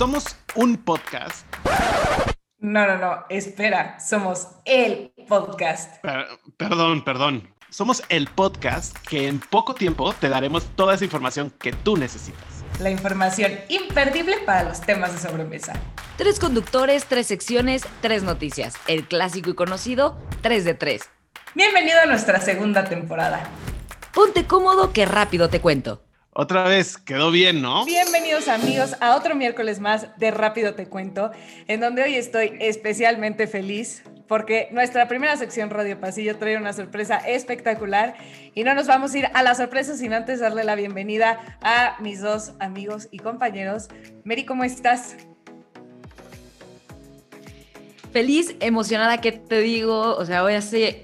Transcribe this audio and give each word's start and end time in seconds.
Somos 0.00 0.24
un 0.54 0.78
podcast. 0.78 1.46
No, 2.58 2.86
no, 2.86 2.96
no, 2.96 3.26
espera, 3.28 4.00
somos 4.00 4.48
el 4.64 5.12
podcast. 5.28 6.02
perdón, 6.56 7.04
perdón. 7.04 7.54
Somos 7.68 8.02
el 8.08 8.26
podcast 8.26 8.96
que 9.06 9.28
en 9.28 9.40
poco 9.40 9.74
tiempo 9.74 10.14
te 10.14 10.30
daremos 10.30 10.64
toda 10.74 10.94
esa 10.94 11.04
información 11.04 11.50
que 11.50 11.74
tú 11.74 11.98
necesitas. 11.98 12.42
La 12.78 12.88
información 12.88 13.52
imperdible 13.68 14.38
para 14.46 14.62
los 14.62 14.80
temas 14.80 15.12
de 15.12 15.28
sobremesa. 15.28 15.74
Tres 16.16 16.40
conductores, 16.40 17.04
tres 17.04 17.26
secciones, 17.26 17.82
tres 18.00 18.22
noticias. 18.22 18.76
El 18.86 19.06
clásico 19.06 19.50
y 19.50 19.54
conocido, 19.54 20.16
tres 20.40 20.64
de 20.64 20.72
tres. 20.72 21.10
Bienvenido 21.54 22.00
a 22.00 22.06
nuestra 22.06 22.40
segunda 22.40 22.84
temporada. 22.84 23.50
Ponte 24.14 24.46
cómodo 24.46 24.94
que 24.94 25.04
rápido 25.04 25.50
te 25.50 25.60
cuento. 25.60 26.00
Otra 26.32 26.62
vez, 26.62 26.96
quedó 26.96 27.32
bien, 27.32 27.60
¿no? 27.60 27.84
Bienvenidos 27.84 28.46
amigos 28.46 28.94
a 29.00 29.16
otro 29.16 29.34
miércoles 29.34 29.80
más 29.80 30.16
de 30.16 30.30
Rápido 30.30 30.74
Te 30.74 30.86
Cuento, 30.86 31.32
en 31.66 31.80
donde 31.80 32.04
hoy 32.04 32.14
estoy 32.14 32.56
especialmente 32.60 33.48
feliz 33.48 34.04
porque 34.28 34.68
nuestra 34.70 35.08
primera 35.08 35.36
sección 35.36 35.70
Radio 35.70 35.98
Pasillo 35.98 36.38
trae 36.38 36.56
una 36.56 36.72
sorpresa 36.72 37.16
espectacular 37.16 38.14
y 38.54 38.62
no 38.62 38.76
nos 38.76 38.86
vamos 38.86 39.12
a 39.12 39.18
ir 39.18 39.28
a 39.34 39.42
la 39.42 39.56
sorpresa 39.56 39.96
sin 39.96 40.12
antes 40.12 40.38
darle 40.38 40.62
la 40.62 40.76
bienvenida 40.76 41.58
a 41.62 41.96
mis 42.00 42.20
dos 42.20 42.52
amigos 42.60 43.08
y 43.10 43.18
compañeros. 43.18 43.88
Mary, 44.22 44.44
¿cómo 44.44 44.62
estás? 44.62 45.16
Feliz, 48.12 48.54
emocionada, 48.60 49.20
¿qué 49.20 49.32
te 49.32 49.58
digo? 49.58 50.14
O 50.14 50.24
sea, 50.24 50.44
hoy, 50.44 50.54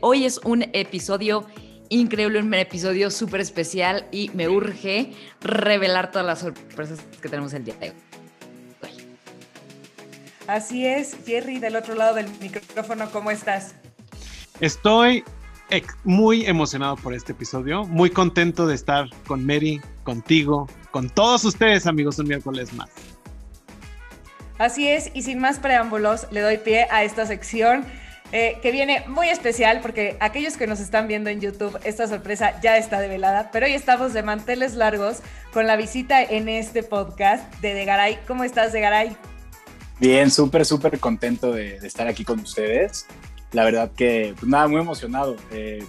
hoy 0.03 0.25
es 0.25 0.39
un 0.45 0.63
episodio 0.73 1.49
increíble, 1.89 2.41
un 2.41 2.55
episodio 2.55 3.11
súper 3.11 3.41
especial 3.41 4.07
y 4.11 4.31
me 4.35 4.49
urge 4.49 5.13
revelar 5.41 6.11
todas 6.11 6.27
las 6.27 6.41
sorpresas 6.41 7.01
que 7.21 7.29
tenemos 7.29 7.53
el 7.55 7.65
día 7.65 7.75
de 7.77 7.91
hoy. 7.91 7.97
Así 10.47 10.87
es, 10.87 11.17
Jerry, 11.27 11.59
del 11.59 11.75
otro 11.75 11.95
lado 11.97 12.15
del 12.15 12.27
micrófono, 12.41 13.11
¿cómo 13.11 13.33
estás? 13.33 13.75
Estoy 14.61 15.25
muy 16.05 16.47
emocionado 16.47 16.97
por 16.97 17.13
este 17.15 17.33
episodio, 17.33 17.85
muy 17.85 18.11
contento 18.11 18.67
de 18.67 18.77
estar 18.77 19.09
con 19.27 19.45
Mary, 19.45 19.81
contigo, 20.05 20.69
con 20.93 21.11
todos 21.11 21.45
ustedes, 21.45 21.87
amigos, 21.87 22.19
un 22.21 22.29
miércoles 22.29 22.73
más. 22.75 22.89
Así 24.59 24.89
es, 24.89 25.11
y 25.15 25.23
sin 25.23 25.41
más 25.41 25.59
preámbulos, 25.59 26.29
le 26.31 26.41
doy 26.41 26.59
pie 26.59 26.87
a 26.91 27.03
esta 27.03 27.27
sección 27.27 27.85
eh, 28.33 28.59
que 28.61 28.73
viene 28.73 29.05
muy 29.07 29.29
especial 29.29 29.81
porque 29.81 30.17
aquellos 30.19 30.57
que 30.57 30.67
nos 30.67 30.81
están 30.81 31.07
viendo 31.07 31.31
en 31.31 31.41
YouTube, 31.41 31.79
esta 31.85 32.09
sorpresa 32.09 32.61
ya 32.61 32.77
está 32.77 33.01
develada, 33.01 33.51
pero 33.53 33.67
hoy 33.67 33.73
estamos 33.73 34.13
de 34.13 34.23
manteles 34.23 34.75
largos 34.75 35.19
con 35.53 35.67
la 35.67 35.77
visita 35.77 36.23
en 36.23 36.49
este 36.49 36.83
podcast 36.83 37.55
de 37.61 37.75
Degaray. 37.75 38.19
¿Cómo 38.27 38.43
estás, 38.43 38.73
Degaray? 38.73 39.17
Bien, 40.01 40.31
súper, 40.31 40.65
súper 40.65 40.99
contento 40.99 41.53
de, 41.53 41.77
estar 41.77 42.09
aquí 42.09 42.25
con 42.25 42.41
ustedes. 42.41 43.07
La 43.53 43.65
verdad 43.65 43.93
que, 43.97 44.35
pues 44.39 44.51
nada, 44.51 44.67
muy 44.67 44.81
emocionado. 44.81 45.37
Eh, 45.53 45.85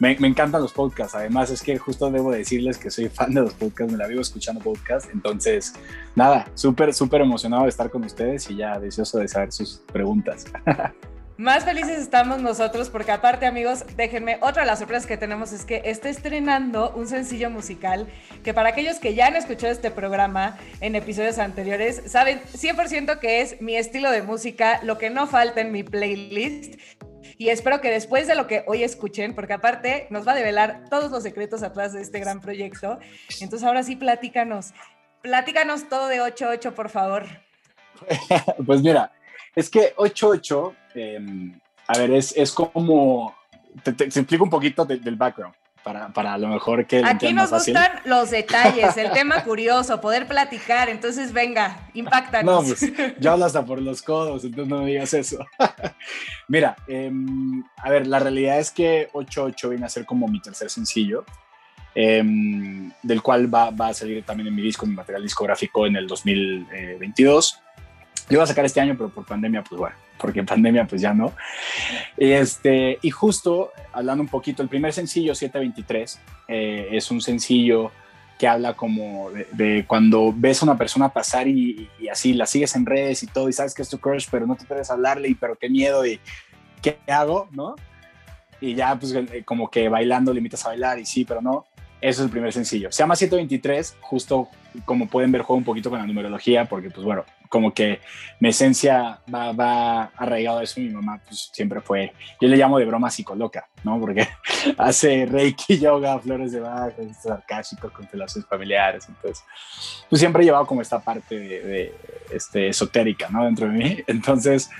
me, 0.00 0.16
me, 0.18 0.28
encantan 0.28 0.60
los 0.60 0.72
podcasts. 0.72 1.14
Además, 1.14 1.48
es 1.50 1.62
que 1.62 1.78
justo 1.78 2.10
debo 2.10 2.32
decirles 2.32 2.76
que 2.76 2.90
soy 2.90 3.08
fan 3.08 3.32
de 3.32 3.40
los 3.40 3.54
podcasts, 3.54 3.92
me 3.92 3.98
la 3.98 4.08
vivo 4.08 4.20
escuchando 4.20 4.60
podcasts. 4.60 5.08
Entonces, 5.12 5.74
nada, 6.16 6.50
súper, 6.54 6.92
súper 6.92 7.20
emocionado 7.20 7.62
de 7.62 7.68
estar 7.68 7.88
con 7.88 8.04
ustedes 8.04 8.50
y 8.50 8.56
ya 8.56 8.78
deseoso 8.78 9.18
de 9.18 9.28
saber 9.28 9.52
sus 9.52 9.80
preguntas. 9.92 10.44
Más 11.38 11.64
felices 11.64 12.00
estamos 12.00 12.42
nosotros 12.42 12.90
porque 12.90 13.12
aparte 13.12 13.46
amigos, 13.46 13.84
déjenme, 13.96 14.38
otra 14.40 14.62
de 14.62 14.66
las 14.66 14.80
sorpresas 14.80 15.06
que 15.06 15.16
tenemos 15.16 15.52
es 15.52 15.64
que 15.64 15.82
está 15.84 16.08
estrenando 16.08 16.90
un 16.96 17.06
sencillo 17.06 17.48
musical 17.48 18.08
que 18.42 18.52
para 18.52 18.70
aquellos 18.70 18.98
que 18.98 19.14
ya 19.14 19.28
han 19.28 19.36
escuchado 19.36 19.72
este 19.72 19.92
programa 19.92 20.58
en 20.80 20.96
episodios 20.96 21.38
anteriores, 21.38 22.02
saben 22.06 22.40
100% 22.40 23.20
que 23.20 23.40
es 23.40 23.62
mi 23.62 23.76
estilo 23.76 24.10
de 24.10 24.22
música, 24.22 24.80
lo 24.82 24.98
que 24.98 25.10
no 25.10 25.28
falta 25.28 25.60
en 25.60 25.70
mi 25.70 25.84
playlist. 25.84 26.74
Y 27.36 27.50
espero 27.50 27.80
que 27.80 27.92
después 27.92 28.26
de 28.26 28.34
lo 28.34 28.48
que 28.48 28.64
hoy 28.66 28.82
escuchen, 28.82 29.32
porque 29.36 29.52
aparte 29.52 30.08
nos 30.10 30.26
va 30.26 30.32
a 30.32 30.34
develar 30.34 30.86
todos 30.90 31.12
los 31.12 31.22
secretos 31.22 31.62
atrás 31.62 31.92
de 31.92 32.02
este 32.02 32.18
gran 32.18 32.40
proyecto. 32.40 32.98
Entonces 33.40 33.64
ahora 33.64 33.84
sí, 33.84 33.94
platícanos, 33.94 34.74
platícanos 35.22 35.88
todo 35.88 36.08
de 36.08 36.20
8-8, 36.20 36.72
por 36.72 36.88
favor. 36.88 37.26
pues 38.66 38.82
mira, 38.82 39.12
es 39.58 39.70
que 39.70 39.94
8-8 39.96 40.74
Em, 40.98 41.58
a 41.86 41.98
ver, 41.98 42.10
es, 42.12 42.34
es 42.36 42.52
como, 42.52 43.34
te, 43.82 43.92
te, 43.92 44.04
explico 44.04 44.44
un 44.44 44.50
poquito 44.50 44.84
del 44.84 45.16
background. 45.16 45.54
Para, 45.84 46.12
para 46.12 46.36
lo 46.36 46.48
mejor 46.48 46.86
que... 46.86 47.02
Aquí 47.02 47.32
nos 47.32 47.50
gustan 47.50 48.00
los 48.04 48.30
detalles, 48.30 48.96
el 48.98 49.10
tema 49.14 49.42
curioso, 49.44 50.00
poder 50.00 50.26
platicar, 50.26 50.90
entonces 50.90 51.32
venga, 51.32 51.88
impactanos. 51.94 52.62
No, 52.62 52.68
pues 52.68 52.92
yo 53.20 53.32
hablo 53.32 53.46
hasta 53.46 53.64
por 53.64 53.80
los 53.80 54.02
codos, 54.02 54.44
entonces 54.44 54.68
no 54.68 54.82
me 54.82 54.90
digas 54.90 55.14
eso. 55.14 55.46
Mira, 56.48 56.76
em, 56.88 57.64
a 57.78 57.90
ver, 57.90 58.06
la 58.06 58.18
realidad 58.18 58.58
es 58.58 58.70
que 58.70 59.08
8-8 59.12 59.70
viene 59.70 59.86
a 59.86 59.88
ser 59.88 60.04
como 60.04 60.28
mi 60.28 60.42
tercer 60.42 60.68
sencillo, 60.68 61.24
em, 61.94 62.92
del 63.02 63.22
cual 63.22 63.54
va, 63.54 63.70
va, 63.70 63.88
a 63.88 63.94
salir 63.94 64.24
también 64.24 64.48
en 64.48 64.56
mi 64.56 64.62
disco, 64.62 64.84
mi 64.84 64.94
material 64.94 65.22
discográfico 65.22 65.86
en 65.86 65.96
el 65.96 66.06
2022. 66.06 67.62
Yo 68.28 68.34
iba 68.34 68.44
a 68.44 68.46
sacar 68.46 68.64
este 68.64 68.80
año, 68.80 68.94
pero 68.96 69.08
por 69.08 69.24
pandemia, 69.24 69.62
pues 69.62 69.78
bueno, 69.78 69.96
porque 70.18 70.42
pandemia 70.42 70.86
pues 70.86 71.00
ya 71.00 71.14
no. 71.14 71.32
Este, 72.16 72.98
y 73.00 73.10
justo 73.10 73.72
hablando 73.92 74.22
un 74.22 74.28
poquito, 74.28 74.62
el 74.62 74.68
primer 74.68 74.92
sencillo, 74.92 75.34
723, 75.34 76.20
eh, 76.48 76.88
es 76.92 77.10
un 77.10 77.20
sencillo 77.20 77.90
que 78.38 78.46
habla 78.46 78.74
como 78.74 79.30
de, 79.30 79.84
cuando 79.86 80.32
ves 80.34 80.62
a 80.62 80.66
una 80.66 80.78
persona 80.78 81.08
pasar 81.08 81.48
y, 81.48 81.88
así 82.10 82.34
la 82.34 82.46
sigues 82.46 82.76
en 82.76 82.86
redes 82.86 83.22
y 83.22 83.26
todo 83.26 83.48
y 83.48 83.52
sabes 83.52 83.74
que 83.74 83.82
es 83.82 83.88
tu 83.88 83.98
crush, 83.98 84.28
pero 84.30 84.46
no 84.46 84.56
te 84.56 84.64
puedes 84.64 84.90
hablarle 84.90 85.28
y 85.28 85.34
pero 85.34 85.56
qué 85.56 85.68
miedo 85.68 86.06
y 86.06 86.20
qué 86.80 86.98
hago, 87.08 87.48
¿no? 87.50 87.74
Y 88.60 88.74
ya 88.74 88.96
pues 88.98 89.12
eh, 89.12 89.42
como 89.44 89.70
que 89.70 89.88
bailando 89.88 90.32
le 90.32 90.38
invitas 90.38 90.64
a 90.64 90.68
bailar 90.68 90.98
y 90.98 91.04
sí, 91.06 91.24
pero 91.24 91.42
no. 91.42 91.66
Eso 92.00 92.22
es 92.22 92.26
el 92.26 92.30
primer 92.30 92.52
sencillo. 92.52 92.92
Se 92.92 93.02
llama 93.02 93.16
123, 93.16 93.96
justo 94.00 94.48
como 94.84 95.08
pueden 95.08 95.32
ver, 95.32 95.42
juego 95.42 95.58
un 95.58 95.64
poquito 95.64 95.90
con 95.90 95.98
la 95.98 96.06
numerología, 96.06 96.66
porque 96.66 96.90
pues 96.90 97.04
bueno, 97.04 97.24
como 97.48 97.72
que 97.72 98.00
mi 98.40 98.50
esencia 98.50 99.20
va, 99.32 99.52
va 99.52 100.02
arraigado 100.16 100.58
a 100.58 100.62
eso. 100.62 100.80
Mi 100.80 100.90
mamá 100.90 101.20
pues 101.24 101.50
siempre 101.52 101.80
fue, 101.80 102.12
yo 102.40 102.48
le 102.48 102.56
llamo 102.56 102.78
de 102.78 102.84
broma 102.84 103.10
psicoloca, 103.10 103.68
¿no? 103.84 103.98
Porque 104.00 104.28
hace 104.78 105.26
reiki, 105.26 105.78
yoga, 105.78 106.18
flores 106.18 106.52
de 106.52 106.60
Bach, 106.60 106.94
sarcástico, 107.20 107.90
constelaciones 107.90 108.48
familiares. 108.48 109.06
Entonces, 109.08 109.44
pues 110.08 110.20
siempre 110.20 110.42
he 110.42 110.46
llevado 110.46 110.66
como 110.66 110.82
esta 110.82 111.00
parte 111.00 111.38
de, 111.38 111.60
de 111.60 111.94
este, 112.30 112.68
esotérica, 112.68 113.28
¿no? 113.28 113.44
Dentro 113.44 113.68
de 113.68 113.72
mí. 113.72 113.98
Entonces, 114.06 114.70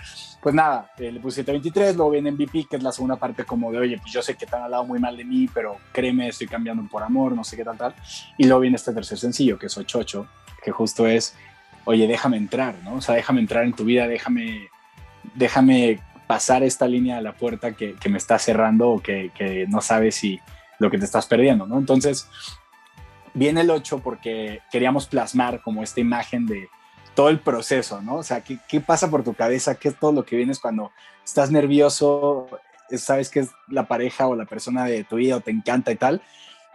pues 0.40 0.54
nada, 0.54 0.92
eh, 0.98 1.10
le 1.10 1.20
puse 1.20 1.36
723, 1.36 1.96
luego 1.96 2.12
viene 2.12 2.30
MVP, 2.30 2.66
que 2.70 2.76
es 2.76 2.82
la 2.82 2.92
segunda 2.92 3.16
parte 3.16 3.44
como 3.44 3.72
de, 3.72 3.78
oye, 3.78 3.98
pues 3.98 4.12
yo 4.12 4.22
sé 4.22 4.36
que 4.36 4.46
te 4.46 4.54
han 4.54 4.62
hablado 4.62 4.84
muy 4.84 5.00
mal 5.00 5.16
de 5.16 5.24
mí, 5.24 5.48
pero 5.52 5.76
créeme, 5.92 6.28
estoy 6.28 6.46
cambiando 6.46 6.86
por 6.88 7.02
amor, 7.02 7.32
no 7.32 7.42
sé 7.42 7.56
qué 7.56 7.64
tal, 7.64 7.76
tal. 7.76 7.94
Y 8.36 8.44
luego 8.44 8.60
viene 8.60 8.76
este 8.76 8.92
tercer 8.92 9.18
sencillo, 9.18 9.58
que 9.58 9.66
es 9.66 9.76
88, 9.76 10.26
que 10.62 10.70
justo 10.70 11.06
es, 11.06 11.34
oye, 11.88 12.06
déjame 12.06 12.36
entrar, 12.36 12.74
¿no? 12.84 12.96
O 12.96 13.00
sea, 13.00 13.14
déjame 13.14 13.40
entrar 13.40 13.64
en 13.64 13.72
tu 13.72 13.82
vida, 13.82 14.06
déjame, 14.06 14.68
déjame 15.34 15.98
pasar 16.26 16.62
esta 16.62 16.86
línea 16.86 17.16
de 17.16 17.22
la 17.22 17.32
puerta 17.32 17.72
que, 17.72 17.96
me 18.10 18.18
está 18.18 18.38
cerrando 18.38 18.90
o 18.90 19.00
que, 19.00 19.30
que, 19.34 19.66
no 19.68 19.80
sabes 19.80 20.16
si 20.16 20.38
lo 20.78 20.90
que 20.90 20.98
te 20.98 21.06
estás 21.06 21.24
perdiendo, 21.24 21.66
¿no? 21.66 21.78
Entonces, 21.78 22.28
viene 23.32 23.62
el 23.62 23.70
8 23.70 24.00
porque 24.00 24.60
queríamos 24.70 25.06
plasmar 25.06 25.62
como 25.62 25.82
esta 25.82 26.00
imagen 26.00 26.44
de 26.44 26.68
todo 27.14 27.30
el 27.30 27.40
proceso, 27.40 28.02
¿no? 28.02 28.16
O 28.16 28.22
sea, 28.22 28.42
¿qué, 28.42 28.58
¿qué, 28.68 28.82
pasa 28.82 29.08
por 29.08 29.24
tu 29.24 29.32
cabeza? 29.32 29.76
¿Qué 29.76 29.88
es 29.88 29.98
todo 29.98 30.12
lo 30.12 30.26
que 30.26 30.36
vienes 30.36 30.58
cuando 30.58 30.92
estás 31.24 31.50
nervioso? 31.50 32.48
Sabes 32.98 33.30
que 33.30 33.40
es 33.40 33.50
la 33.66 33.88
pareja 33.88 34.26
o 34.26 34.36
la 34.36 34.44
persona 34.44 34.84
de 34.84 35.04
tu 35.04 35.16
vida 35.16 35.36
o 35.36 35.40
te 35.40 35.52
encanta 35.52 35.90
y 35.90 35.96
tal, 35.96 36.20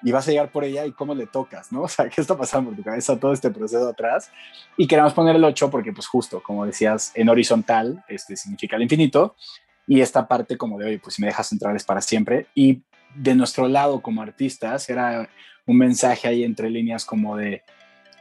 y 0.03 0.11
vas 0.11 0.27
a 0.27 0.31
llegar 0.31 0.51
por 0.51 0.63
ella 0.63 0.85
y 0.85 0.91
cómo 0.91 1.15
le 1.15 1.27
tocas, 1.27 1.71
¿no? 1.71 1.81
O 1.83 1.87
sea, 1.87 2.09
¿qué 2.09 2.21
está 2.21 2.37
pasando 2.37 2.69
por 2.69 2.77
tu 2.77 2.83
cabeza 2.83 3.19
todo 3.19 3.33
este 3.33 3.49
proceso 3.51 3.87
atrás? 3.87 4.31
Y 4.77 4.87
queremos 4.87 5.13
poner 5.13 5.35
el 5.35 5.43
8 5.43 5.69
porque, 5.69 5.93
pues 5.93 6.07
justo, 6.07 6.41
como 6.41 6.65
decías, 6.65 7.11
en 7.15 7.29
horizontal 7.29 8.03
este, 8.07 8.35
significa 8.35 8.75
el 8.75 8.83
infinito, 8.83 9.35
y 9.87 10.01
esta 10.01 10.27
parte 10.27 10.57
como 10.57 10.79
de, 10.79 10.85
hoy, 10.85 10.97
pues 10.97 11.15
si 11.15 11.21
me 11.21 11.27
dejas 11.27 11.51
entrar 11.51 11.75
es 11.75 11.83
para 11.83 12.01
siempre. 12.01 12.47
Y 12.55 12.83
de 13.15 13.35
nuestro 13.35 13.67
lado 13.67 14.01
como 14.01 14.21
artistas 14.21 14.89
era 14.89 15.29
un 15.65 15.77
mensaje 15.77 16.27
ahí 16.27 16.43
entre 16.43 16.69
líneas 16.69 17.05
como 17.05 17.37
de, 17.37 17.63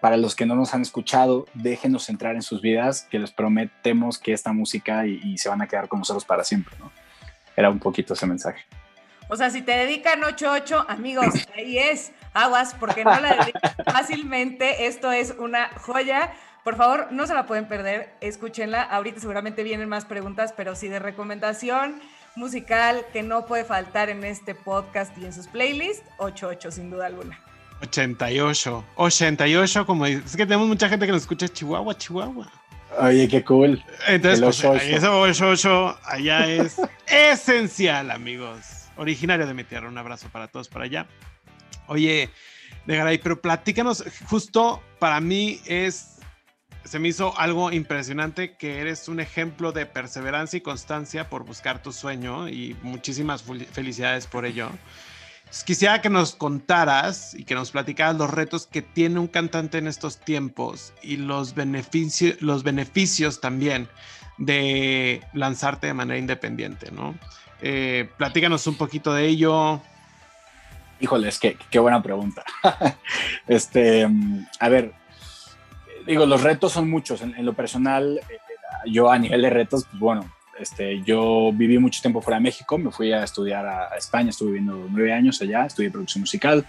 para 0.00 0.16
los 0.16 0.34
que 0.34 0.46
no 0.46 0.54
nos 0.54 0.74
han 0.74 0.82
escuchado, 0.82 1.46
déjenos 1.54 2.08
entrar 2.08 2.34
en 2.34 2.42
sus 2.42 2.60
vidas, 2.60 3.06
que 3.10 3.18
les 3.18 3.30
prometemos 3.30 4.18
que 4.18 4.32
esta 4.32 4.52
música 4.52 5.06
y, 5.06 5.38
se 5.38 5.48
van 5.48 5.62
a 5.62 5.68
quedar 5.68 5.88
con 5.88 6.00
nosotros 6.00 6.24
para 6.24 6.44
siempre, 6.44 6.76
¿no? 6.78 6.90
Era 7.56 7.70
un 7.70 7.78
poquito 7.78 8.14
ese 8.14 8.26
mensaje. 8.26 8.64
O 9.32 9.36
sea, 9.38 9.48
si 9.48 9.62
te 9.62 9.72
dedican 9.72 10.20
8-8, 10.20 10.84
amigos, 10.88 11.26
ahí 11.56 11.78
es, 11.78 12.12
aguas, 12.34 12.76
porque 12.78 13.02
no 13.02 13.18
la 13.18 13.36
dedican 13.36 13.72
fácilmente. 13.86 14.86
Esto 14.86 15.10
es 15.10 15.34
una 15.38 15.70
joya. 15.78 16.34
Por 16.62 16.76
favor, 16.76 17.08
no 17.12 17.26
se 17.26 17.32
la 17.32 17.46
pueden 17.46 17.66
perder, 17.66 18.12
escúchenla. 18.20 18.82
Ahorita 18.82 19.20
seguramente 19.20 19.62
vienen 19.62 19.88
más 19.88 20.04
preguntas, 20.04 20.52
pero 20.54 20.76
si 20.76 20.88
de 20.88 20.98
recomendación 20.98 21.98
musical 22.36 23.06
que 23.14 23.22
no 23.22 23.46
puede 23.46 23.64
faltar 23.64 24.10
en 24.10 24.22
este 24.22 24.54
podcast 24.54 25.16
y 25.16 25.24
en 25.24 25.32
sus 25.32 25.46
playlists, 25.48 26.04
8-8 26.18 26.70
sin 26.70 26.90
duda 26.90 27.06
alguna. 27.06 27.40
88. 27.80 28.84
88, 28.96 29.86
como 29.86 30.04
es 30.04 30.36
que 30.36 30.44
tenemos 30.44 30.68
mucha 30.68 30.90
gente 30.90 31.06
que 31.06 31.12
nos 31.12 31.22
escucha 31.22 31.48
Chihuahua, 31.48 31.96
Chihuahua. 31.96 32.52
Oye, 32.98 33.26
qué 33.28 33.42
cool. 33.44 33.82
Entonces, 34.06 34.42
pues, 34.42 35.02
ocho, 35.02 35.48
ocho, 35.48 35.98
allá 36.04 36.46
es 36.46 36.76
esencial, 37.06 38.10
amigos. 38.10 38.81
Originario 38.96 39.46
de 39.46 39.54
mi 39.54 39.64
tierra. 39.64 39.88
Un 39.88 39.98
abrazo 39.98 40.28
para 40.30 40.48
todos 40.48 40.68
por 40.68 40.82
allá. 40.82 41.06
Oye, 41.86 42.30
de 42.86 42.96
Garay, 42.96 43.18
pero 43.18 43.40
platícanos, 43.40 44.04
justo 44.28 44.82
para 44.98 45.20
mí 45.20 45.60
es, 45.66 46.18
se 46.84 46.98
me 46.98 47.08
hizo 47.08 47.36
algo 47.38 47.72
impresionante 47.72 48.56
que 48.56 48.80
eres 48.80 49.08
un 49.08 49.20
ejemplo 49.20 49.72
de 49.72 49.86
perseverancia 49.86 50.56
y 50.56 50.60
constancia 50.60 51.28
por 51.28 51.44
buscar 51.44 51.82
tu 51.82 51.92
sueño 51.92 52.48
y 52.48 52.76
muchísimas 52.82 53.46
fel- 53.46 53.66
felicidades 53.66 54.26
por 54.26 54.44
ello. 54.44 54.70
Quisiera 55.66 56.00
que 56.00 56.08
nos 56.08 56.34
contaras 56.34 57.34
y 57.34 57.44
que 57.44 57.54
nos 57.54 57.72
platicaras 57.72 58.16
los 58.16 58.30
retos 58.30 58.66
que 58.66 58.80
tiene 58.80 59.18
un 59.18 59.28
cantante 59.28 59.78
en 59.78 59.86
estos 59.86 60.18
tiempos 60.18 60.94
y 61.02 61.18
los, 61.18 61.54
beneficio- 61.54 62.36
los 62.40 62.62
beneficios 62.62 63.40
también 63.40 63.86
de 64.38 65.22
lanzarte 65.34 65.88
de 65.88 65.94
manera 65.94 66.18
independiente, 66.18 66.90
¿no? 66.90 67.14
Eh, 67.62 68.08
platícanos 68.16 68.66
un 68.66 68.74
poquito 68.74 69.14
de 69.14 69.26
ello. 69.26 69.80
Híjoles, 71.00 71.38
qué, 71.38 71.56
qué 71.70 71.78
buena 71.78 72.02
pregunta. 72.02 72.44
este, 73.48 74.08
a 74.58 74.68
ver, 74.68 74.92
digo, 76.06 76.26
los 76.26 76.42
retos 76.42 76.72
son 76.72 76.90
muchos. 76.90 77.22
En, 77.22 77.44
lo 77.44 77.54
personal, 77.54 78.18
eh, 78.28 78.38
yo 78.86 79.10
a 79.10 79.18
nivel 79.18 79.42
de 79.42 79.50
retos, 79.50 79.84
pues 79.84 80.00
bueno, 80.00 80.32
este, 80.58 81.02
yo 81.02 81.50
viví 81.54 81.78
mucho 81.78 82.02
tiempo 82.02 82.20
fuera 82.20 82.38
de 82.38 82.42
México, 82.42 82.78
me 82.78 82.90
fui 82.90 83.12
a 83.12 83.22
estudiar 83.22 83.66
a 83.66 83.96
España, 83.96 84.30
estuve 84.30 84.52
viviendo 84.52 84.86
nueve 84.90 85.12
años 85.12 85.40
allá, 85.40 85.66
estudié 85.66 85.90
producción 85.90 86.22
musical. 86.22 86.66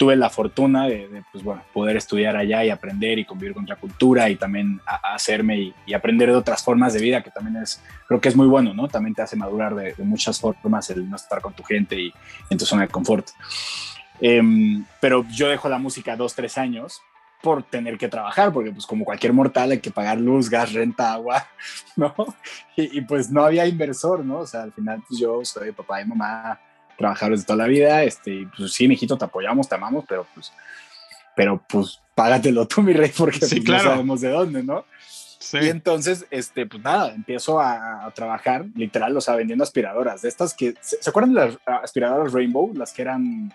Tuve 0.00 0.16
la 0.16 0.30
fortuna 0.30 0.86
de, 0.86 1.08
de, 1.08 1.22
pues 1.30 1.44
bueno, 1.44 1.62
poder 1.74 1.98
estudiar 1.98 2.34
allá 2.34 2.64
y 2.64 2.70
aprender 2.70 3.18
y 3.18 3.26
convivir 3.26 3.52
con 3.52 3.64
otra 3.64 3.76
cultura 3.76 4.30
y 4.30 4.36
también 4.36 4.80
a, 4.86 5.10
a 5.10 5.14
hacerme 5.14 5.58
y, 5.58 5.74
y 5.84 5.92
aprender 5.92 6.30
de 6.30 6.36
otras 6.36 6.64
formas 6.64 6.94
de 6.94 7.02
vida, 7.02 7.22
que 7.22 7.30
también 7.30 7.62
es, 7.62 7.82
creo 8.08 8.18
que 8.18 8.30
es 8.30 8.36
muy 8.36 8.46
bueno, 8.46 8.72
¿no? 8.72 8.88
También 8.88 9.14
te 9.14 9.20
hace 9.20 9.36
madurar 9.36 9.74
de, 9.74 9.92
de 9.92 10.04
muchas 10.04 10.40
formas 10.40 10.88
el 10.88 11.08
no 11.08 11.16
estar 11.16 11.42
con 11.42 11.52
tu 11.52 11.62
gente 11.62 12.00
y 12.00 12.14
en 12.48 12.56
tu 12.56 12.64
zona 12.64 12.82
de 12.82 12.88
confort. 12.88 13.28
Em, 14.22 14.86
pero 15.00 15.26
yo 15.30 15.48
dejo 15.48 15.68
la 15.68 15.78
música 15.78 16.16
dos, 16.16 16.34
tres 16.34 16.56
años 16.56 17.02
por 17.42 17.62
tener 17.62 17.96
que 17.96 18.08
trabajar, 18.08 18.52
porque 18.52 18.70
pues 18.70 18.86
como 18.86 19.04
cualquier 19.04 19.32
mortal 19.32 19.70
hay 19.70 19.80
que 19.80 19.90
pagar 19.90 20.18
luz, 20.18 20.48
gas, 20.50 20.72
renta, 20.72 21.12
agua, 21.12 21.46
¿no? 21.96 22.14
Y, 22.76 22.98
y, 22.98 23.00
pues 23.02 23.30
no 23.30 23.44
había 23.44 23.66
inversor, 23.66 24.24
¿no? 24.24 24.40
O 24.40 24.46
sea, 24.46 24.62
al 24.62 24.72
final 24.72 25.02
pues 25.06 25.20
yo 25.20 25.44
soy 25.44 25.72
papá 25.72 26.02
y 26.02 26.06
mamá, 26.06 26.58
trabajadores 27.00 27.40
de 27.40 27.46
toda 27.46 27.56
la 27.56 27.66
vida, 27.66 28.04
este, 28.04 28.30
y 28.30 28.46
pues 28.46 28.72
sí, 28.72 28.86
mijito, 28.86 29.16
te 29.18 29.24
apoyamos, 29.24 29.68
te 29.68 29.74
amamos, 29.74 30.04
pero 30.06 30.26
pues, 30.34 30.52
pero 31.34 31.60
pues 31.68 32.00
págatelo 32.14 32.68
tú, 32.68 32.82
mi 32.82 32.92
rey, 32.92 33.10
porque 33.16 33.40
Sí, 33.40 33.56
pues, 33.56 33.64
claro. 33.64 33.84
no 33.84 33.90
sabemos 33.90 34.20
de 34.20 34.28
dónde, 34.28 34.62
¿no? 34.62 34.84
Sí. 35.38 35.58
Y 35.62 35.68
entonces, 35.68 36.26
este, 36.30 36.66
pues 36.66 36.82
nada, 36.82 37.12
empiezo 37.14 37.58
a, 37.58 38.04
a 38.06 38.10
trabajar, 38.12 38.66
literal, 38.74 39.16
o 39.16 39.20
sea, 39.22 39.34
vendiendo 39.34 39.64
aspiradoras, 39.64 40.20
de 40.22 40.28
estas 40.28 40.52
que, 40.54 40.74
¿se, 40.80 41.02
¿se 41.02 41.10
acuerdan 41.10 41.32
de 41.34 41.40
las 41.40 41.58
aspiradoras 41.82 42.32
Rainbow? 42.34 42.72
Las 42.74 42.92
que 42.92 43.02
eran, 43.02 43.52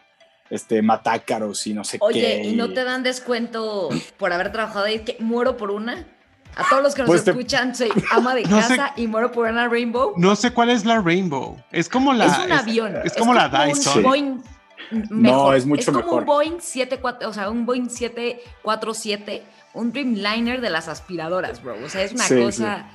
este, 0.49 0.81
matácaros 0.81 1.65
y 1.67 1.73
no 1.73 1.83
sé 1.83 1.97
Oye, 2.01 2.21
qué. 2.21 2.49
¿y 2.49 2.55
no 2.55 2.73
te 2.73 2.83
dan 2.83 3.03
descuento 3.03 3.89
por 4.17 4.33
haber 4.33 4.51
trabajado 4.51 4.85
ahí? 4.85 4.99
¿Que 4.99 5.17
muero 5.19 5.57
por 5.57 5.69
una? 5.71 6.07
A 6.55 6.63
todos 6.69 6.81
los 6.83 6.95
que 6.95 7.01
nos 7.01 7.07
Pues 7.09 7.23
te- 7.23 7.31
escuchan, 7.31 7.75
soy 7.75 7.91
ama 8.11 8.33
de 8.33 8.43
No 8.49 8.61
sé- 8.61 8.77
casa 8.77 8.93
y 8.95 9.07
muero 9.07 9.31
por 9.31 9.49
una 9.49 9.67
Rainbow. 9.67 10.13
No 10.17 10.35
sé 10.35 10.51
cuál 10.51 10.69
es 10.69 10.85
la 10.85 11.01
Rainbow. 11.01 11.57
Es 11.71 11.89
como 11.89 12.13
la. 12.13 12.25
es 12.25 12.37
un 12.45 12.51
avión. 12.51 12.95
es 13.03 13.13
como 13.13 13.33
la 13.33 13.47
un 13.47 13.67
Dyson. 13.73 14.03
Boeing 14.03 14.43
No, 14.91 15.05
mejor. 15.09 15.55
es 15.55 15.65
mucho 15.65 15.91
como 15.91 16.03
mejor. 16.05 16.19
un 16.21 16.25
Boeing 16.25 16.59
74, 16.61 17.29
o 17.29 17.33
sea, 17.33 17.49
un 17.49 17.65
Boeing 17.65 17.89
747, 17.89 19.43
un 19.73 19.91
Dreamliner 19.91 20.61
de 20.61 20.69
las 20.69 20.87
aspiradoras, 20.87 21.61
bro. 21.61 21.75
O 21.83 21.89
sea, 21.89 22.03
es 22.03 22.13
una 22.13 22.23
Sí, 22.25 22.35
cosa. 22.41 22.85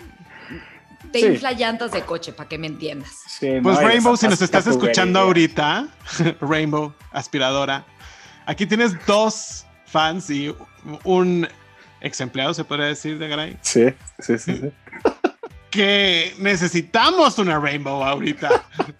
Te 1.12 1.20
Sí. 1.20 1.26
infla 1.26 1.52
llantas 1.52 1.90
de 1.92 2.02
coche, 2.02 2.32
para 2.32 2.48
que 2.48 2.56
me 2.58 2.66
entiendas. 2.68 3.10
Sí, 3.26 3.48
Pues 3.62 3.80
no, 3.80 3.86
Rainbow, 3.86 4.14
esa 4.14 4.20
si 4.26 4.28
nos 4.28 4.42
estás 4.42 4.66
escuchando 4.68 5.18
ahorita, 5.18 5.88
Rainbow, 6.40 6.92
aspiradora, 7.10 7.84
aquí 8.46 8.64
tienes 8.66 8.94
dos 9.06 9.66
fans 9.86 10.30
y 10.30 10.54
un 11.04 11.48
ex 12.00 12.20
empleado, 12.20 12.54
se 12.54 12.64
podría 12.64 12.86
decir, 12.86 13.18
de 13.18 13.28
Garay, 13.28 13.56
Sí, 13.62 13.86
sí, 14.18 14.38
sí. 14.38 14.56
sí. 14.56 14.72
que 15.70 16.34
necesitamos 16.38 17.38
una 17.38 17.58
Rainbow 17.58 18.02
ahorita. 18.02 18.48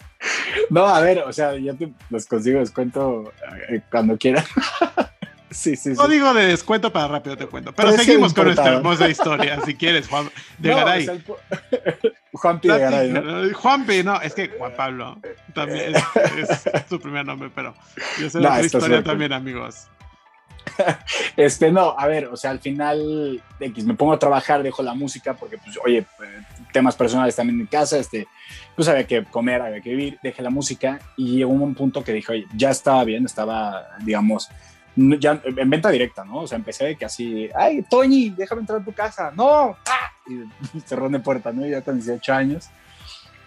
No, 0.69 0.87
a 0.87 1.01
ver, 1.01 1.21
o 1.21 1.33
sea, 1.33 1.57
yo 1.57 1.75
te 1.75 1.91
los 2.11 2.27
consigo 2.27 2.61
descuento 2.61 3.33
eh, 3.71 3.81
cuando 3.91 4.19
quieran. 4.19 4.45
sí, 5.51 5.75
sí, 5.77 5.95
sí. 5.95 5.97
No 5.97 6.07
digo 6.09 6.35
de 6.35 6.45
descuento 6.47 6.93
para 6.93 7.09
rápido 7.09 7.37
te 7.39 7.47
cuento, 7.47 7.73
pero 7.73 7.93
seguimos 7.93 8.35
con 8.35 8.45
nuestra 8.45 8.69
hermosa 8.75 9.09
historia, 9.09 9.59
si 9.65 9.75
quieres, 9.75 10.09
Juan, 10.09 10.29
de 10.59 10.69
No, 10.71 10.77
Garay. 10.77 11.07
el 11.07 11.25
Juanpi 12.33 12.69
de 12.69 12.79
Garay, 12.79 13.09
¿no? 13.13 13.55
Juanpi, 13.55 14.03
no, 14.03 14.21
es 14.21 14.35
que 14.35 14.49
Juan 14.49 14.73
Pablo 14.77 15.19
también 15.55 15.95
es, 15.97 16.67
es 16.67 16.85
su 16.89 17.01
primer 17.01 17.25
nombre, 17.25 17.51
pero 17.55 17.75
yo 18.21 18.29
sé 18.29 18.39
No, 18.41 18.51
la 18.51 18.61
historia 18.61 19.03
también, 19.03 19.33
amigos. 19.33 19.89
Este, 21.37 21.71
no, 21.71 21.95
a 21.97 22.07
ver, 22.07 22.27
o 22.27 22.37
sea, 22.37 22.51
al 22.51 22.59
final, 22.59 23.43
X, 23.59 23.85
me 23.85 23.95
pongo 23.95 24.13
a 24.13 24.19
trabajar, 24.19 24.63
dejo 24.63 24.83
la 24.83 24.95
música, 24.95 25.35
porque, 25.35 25.59
pues, 25.59 25.79
oye, 25.85 25.99
eh, 25.99 26.43
temas 26.73 26.97
personales 26.97 27.37
también 27.37 27.61
en 27.61 27.67
casa, 27.67 27.99
este, 27.99 28.27
pues 28.77 28.89
había 28.89 29.07
que 29.07 29.25
comer, 29.25 29.63
había 29.63 29.81
que 29.81 29.91
vivir, 29.91 30.19
dejé 30.23 30.43
la 30.43 30.51
música 30.51 31.01
y 31.17 31.37
llegó 31.37 31.53
un 31.53 31.75
punto 31.75 32.05
que 32.05 32.13
dije, 32.13 32.33
oye, 32.33 32.47
ya 32.55 32.71
estaba 32.71 33.05
bien, 33.05 33.25
estaba, 33.25 33.87
digamos, 34.01 34.49
ya 34.97 35.41
en 35.45 35.71
venta 35.71 35.91
directa, 35.91 36.25
¿no? 36.25 36.41
O 36.41 36.47
sea, 36.47 36.57
empecé 36.57 36.85
de 36.87 36.97
que 36.97 37.05
así, 37.05 37.49
ay, 37.55 37.85
Toñi, 37.89 38.31
déjame 38.31 38.63
entrar 38.63 38.81
a 38.81 38.85
tu 38.85 38.93
casa, 38.93 39.33
no, 39.35 39.77
¡Ah! 39.87 40.13
y 40.27 40.81
cerrón 40.87 41.13
de 41.13 41.21
puerta, 41.21 41.53
¿no? 41.53 41.67
Ya 41.67 41.83
con 41.83 41.97
18 41.97 42.33
años. 42.33 42.71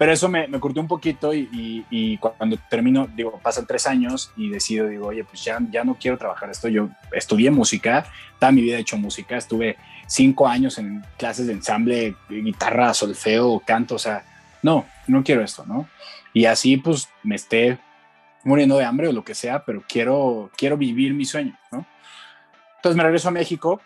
Pero 0.03 0.11
eso 0.11 0.27
me, 0.27 0.49
me 0.49 0.59
curtió 0.59 0.81
un 0.81 0.87
poquito 0.89 1.33
y, 1.33 1.47
y- 1.53 1.85
y 1.89 2.17
cuando 2.17 2.57
termino, 2.69 3.07
digo, 3.15 3.39
pasan 3.41 3.65
tres 3.65 3.87
años 3.87 4.33
y 4.35 4.49
decido, 4.49 4.89
digo, 4.89 5.07
oye, 5.07 5.23
pues 5.23 5.41
ya, 5.45 5.59
ya 5.71 5.85
no 5.85 5.95
quiero 5.95 6.17
trabajar 6.17 6.49
esto. 6.49 6.67
Yo 6.67 6.89
estudié 7.13 7.49
música, 7.51 8.05
toda 8.37 8.51
mi 8.51 8.61
vida 8.63 8.75
he 8.75 8.81
hecho 8.81 8.97
música, 8.97 9.37
estuve 9.37 9.77
cinco 10.05 10.45
años 10.45 10.77
en 10.77 11.05
clases 11.17 11.47
de 11.47 11.53
ensamble, 11.53 12.15
guitarra, 12.29 12.93
solfeo, 12.93 13.61
canto, 13.65 13.95
o 13.95 13.97
sea, 13.97 14.25
no, 14.61 14.85
no 15.07 15.23
quiero 15.23 15.41
esto, 15.41 15.63
¿no? 15.65 15.87
Y 16.33 16.47
así 16.47 16.75
pues 16.75 17.07
me 17.23 17.35
esté 17.35 17.77
muriendo 18.43 18.77
de 18.77 18.83
hambre 18.83 19.07
o 19.07 19.13
lo 19.13 19.23
que 19.23 19.35
sea, 19.35 19.63
pero 19.63 19.85
quiero, 19.87 20.51
quiero 20.57 20.75
vivir 20.75 21.13
mi 21.13 21.23
sueño, 21.23 21.57
¿no? 21.71 21.85
Entonces 22.75 22.97
me 22.97 23.03
regreso 23.03 23.29
a 23.29 23.31
México, 23.31 23.81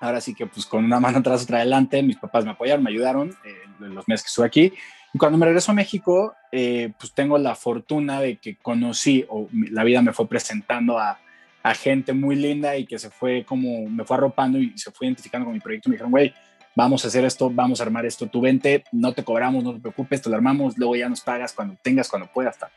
ahora 0.00 0.20
sí 0.20 0.34
que 0.34 0.46
pues 0.46 0.66
con 0.66 0.84
una 0.84 1.00
mano 1.00 1.20
atrás, 1.20 1.44
otra 1.44 1.56
adelante, 1.56 2.02
mis 2.02 2.18
papás 2.18 2.44
me 2.44 2.50
apoyaron, 2.50 2.84
me 2.84 2.90
ayudaron 2.90 3.34
eh, 3.42 3.62
los 3.78 4.06
meses 4.06 4.24
que 4.24 4.28
estuve 4.28 4.46
aquí. 4.46 4.74
Y 5.12 5.18
cuando 5.18 5.38
me 5.38 5.46
regreso 5.46 5.72
a 5.72 5.74
México, 5.74 6.34
eh, 6.52 6.92
pues 6.98 7.12
tengo 7.12 7.36
la 7.38 7.54
fortuna 7.54 8.20
de 8.20 8.36
que 8.36 8.56
conocí, 8.56 9.24
o 9.28 9.48
la 9.52 9.84
vida 9.84 10.02
me 10.02 10.12
fue 10.12 10.28
presentando 10.28 10.98
a, 10.98 11.18
a 11.62 11.74
gente 11.74 12.12
muy 12.12 12.36
linda 12.36 12.76
y 12.76 12.86
que 12.86 12.98
se 12.98 13.10
fue 13.10 13.44
como, 13.44 13.88
me 13.88 14.04
fue 14.04 14.16
arropando 14.16 14.58
y 14.58 14.76
se 14.78 14.90
fue 14.90 15.06
identificando 15.08 15.46
con 15.46 15.54
mi 15.54 15.60
proyecto. 15.60 15.88
Me 15.88 15.94
dijeron, 15.94 16.12
güey, 16.12 16.32
vamos 16.74 17.04
a 17.04 17.08
hacer 17.08 17.24
esto, 17.24 17.50
vamos 17.50 17.80
a 17.80 17.84
armar 17.84 18.06
esto, 18.06 18.26
tú 18.26 18.40
vente, 18.40 18.84
no 18.92 19.12
te 19.12 19.24
cobramos, 19.24 19.64
no 19.64 19.74
te 19.74 19.80
preocupes, 19.80 20.22
te 20.22 20.30
lo 20.30 20.36
armamos, 20.36 20.78
luego 20.78 20.96
ya 20.96 21.08
nos 21.08 21.20
pagas 21.20 21.52
cuando 21.52 21.76
tengas, 21.82 22.08
cuando 22.08 22.30
puedas. 22.32 22.58
tal. 22.58 22.70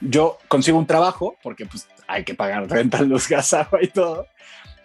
Yo 0.00 0.38
consigo 0.48 0.78
un 0.78 0.86
trabajo, 0.86 1.36
porque 1.42 1.66
pues 1.66 1.88
hay 2.06 2.24
que 2.24 2.34
pagar 2.34 2.68
renta, 2.68 3.00
luz, 3.02 3.28
gas, 3.28 3.54
agua 3.54 3.82
y 3.82 3.88
todo. 3.88 4.26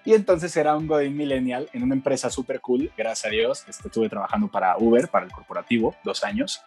Y 0.09 0.15
entonces 0.15 0.57
era 0.57 0.75
un 0.75 0.87
Godin 0.87 1.15
Millennial 1.15 1.69
en 1.71 1.83
una 1.83 1.93
empresa 1.93 2.31
súper 2.31 2.61
cool, 2.61 2.91
gracias 2.97 3.27
a 3.27 3.29
Dios. 3.29 3.63
Este, 3.69 3.89
estuve 3.89 4.09
trabajando 4.09 4.47
para 4.47 4.75
Uber, 4.75 5.07
para 5.07 5.27
el 5.27 5.31
corporativo, 5.31 5.95
dos 6.03 6.23
años. 6.23 6.63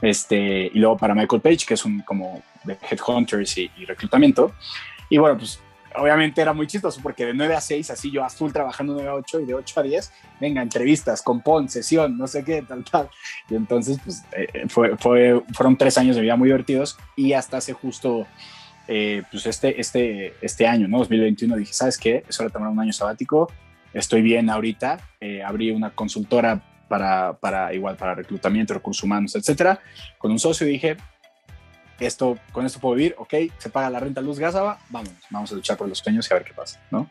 Este, 0.00 0.70
y 0.72 0.78
luego 0.78 0.96
para 0.96 1.12
Michael 1.12 1.42
Page, 1.42 1.66
que 1.66 1.74
es 1.74 1.84
un 1.84 2.02
como 2.02 2.40
de 2.62 2.78
headhunters 2.88 3.58
y, 3.58 3.68
y 3.78 3.84
reclutamiento. 3.84 4.52
Y 5.10 5.18
bueno, 5.18 5.38
pues 5.38 5.58
obviamente 5.96 6.40
era 6.40 6.52
muy 6.52 6.68
chistoso 6.68 7.00
porque 7.02 7.26
de 7.26 7.34
9 7.34 7.56
a 7.56 7.60
6, 7.60 7.90
así 7.90 8.12
yo 8.12 8.22
azul 8.22 8.52
trabajando 8.52 8.94
9 8.94 9.08
a 9.08 9.14
8 9.14 9.40
y 9.40 9.46
de 9.46 9.54
8 9.54 9.80
a 9.80 9.82
10, 9.82 10.12
venga, 10.40 10.62
entrevistas, 10.62 11.20
compón, 11.20 11.68
sesión, 11.68 12.16
no 12.16 12.28
sé 12.28 12.44
qué, 12.44 12.62
tal, 12.62 12.84
tal. 12.84 13.10
Y 13.50 13.56
entonces, 13.56 13.98
pues 14.04 14.22
eh, 14.30 14.66
fue, 14.68 14.96
fue, 14.98 15.42
fueron 15.52 15.76
tres 15.76 15.98
años 15.98 16.14
de 16.14 16.22
vida 16.22 16.36
muy 16.36 16.46
divertidos 16.46 16.96
y 17.16 17.32
hasta 17.32 17.56
hace 17.56 17.72
justo 17.72 18.24
eh, 18.88 19.22
pues 19.30 19.44
este, 19.44 19.78
este, 19.78 20.34
este 20.40 20.66
año, 20.66 20.88
¿no? 20.88 20.98
2021, 20.98 21.56
dije, 21.56 21.72
¿sabes 21.74 21.98
qué? 21.98 22.24
Es 22.26 22.40
hora 22.40 22.48
de 22.48 22.54
tomar 22.54 22.70
un 22.70 22.80
año 22.80 22.92
sabático, 22.92 23.52
estoy 23.92 24.22
bien 24.22 24.48
ahorita, 24.48 24.98
eh, 25.20 25.42
abrí 25.42 25.70
una 25.70 25.90
consultora 25.90 26.62
para, 26.88 27.34
para 27.34 27.74
igual, 27.74 27.96
para 27.96 28.14
reclutamiento, 28.14 28.72
recursos 28.72 29.04
humanos, 29.04 29.36
etcétera, 29.36 29.78
con 30.16 30.30
un 30.30 30.38
socio 30.38 30.66
dije, 30.66 30.96
esto, 32.00 32.38
con 32.50 32.64
esto 32.64 32.80
puedo 32.80 32.94
vivir, 32.94 33.14
ok, 33.18 33.34
se 33.58 33.68
paga 33.68 33.90
la 33.90 34.00
renta, 34.00 34.22
luz, 34.22 34.38
gas, 34.38 34.54
vamos, 34.54 35.10
vamos 35.28 35.52
a 35.52 35.54
luchar 35.54 35.76
por 35.76 35.86
los 35.86 35.98
sueños 35.98 36.26
y 36.30 36.32
a 36.32 36.36
ver 36.38 36.46
qué 36.46 36.54
pasa, 36.54 36.80
¿no? 36.90 37.10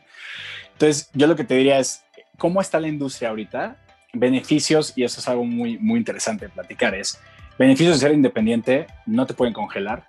Entonces, 0.72 1.10
yo 1.12 1.28
lo 1.28 1.36
que 1.36 1.44
te 1.44 1.54
diría 1.54 1.78
es, 1.78 2.04
¿cómo 2.38 2.60
está 2.60 2.80
la 2.80 2.88
industria 2.88 3.28
ahorita? 3.28 3.76
Beneficios, 4.14 4.94
y 4.96 5.04
eso 5.04 5.20
es 5.20 5.28
algo 5.28 5.44
muy, 5.44 5.78
muy 5.78 5.98
interesante 5.98 6.46
de 6.46 6.52
platicar, 6.52 6.94
es 6.96 7.20
beneficios 7.56 8.00
de 8.00 8.08
ser 8.08 8.16
independiente, 8.16 8.86
no 9.06 9.26
te 9.26 9.34
pueden 9.34 9.54
congelar, 9.54 10.04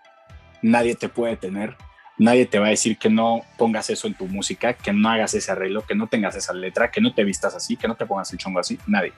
nadie 0.61 0.95
te 0.95 1.09
puede 1.09 1.37
tener, 1.37 1.75
nadie 2.17 2.45
te 2.45 2.59
va 2.59 2.67
a 2.67 2.71
decir 2.71 2.97
que 2.97 3.09
no 3.09 3.41
pongas 3.57 3.89
eso 3.89 4.07
en 4.07 4.13
tu 4.13 4.27
música, 4.27 4.73
que 4.73 4.93
no 4.93 5.09
hagas 5.09 5.33
ese 5.33 5.51
arreglo, 5.51 5.85
que 5.85 5.95
no 5.95 6.07
tengas 6.07 6.35
esa 6.35 6.53
letra, 6.53 6.91
que 6.91 7.01
no 7.01 7.13
te 7.13 7.23
vistas 7.23 7.55
así, 7.55 7.77
que 7.77 7.87
no 7.87 7.95
te 7.95 8.05
pongas 8.05 8.31
el 8.31 8.37
chongo 8.37 8.59
así, 8.59 8.77
nadie. 8.85 9.13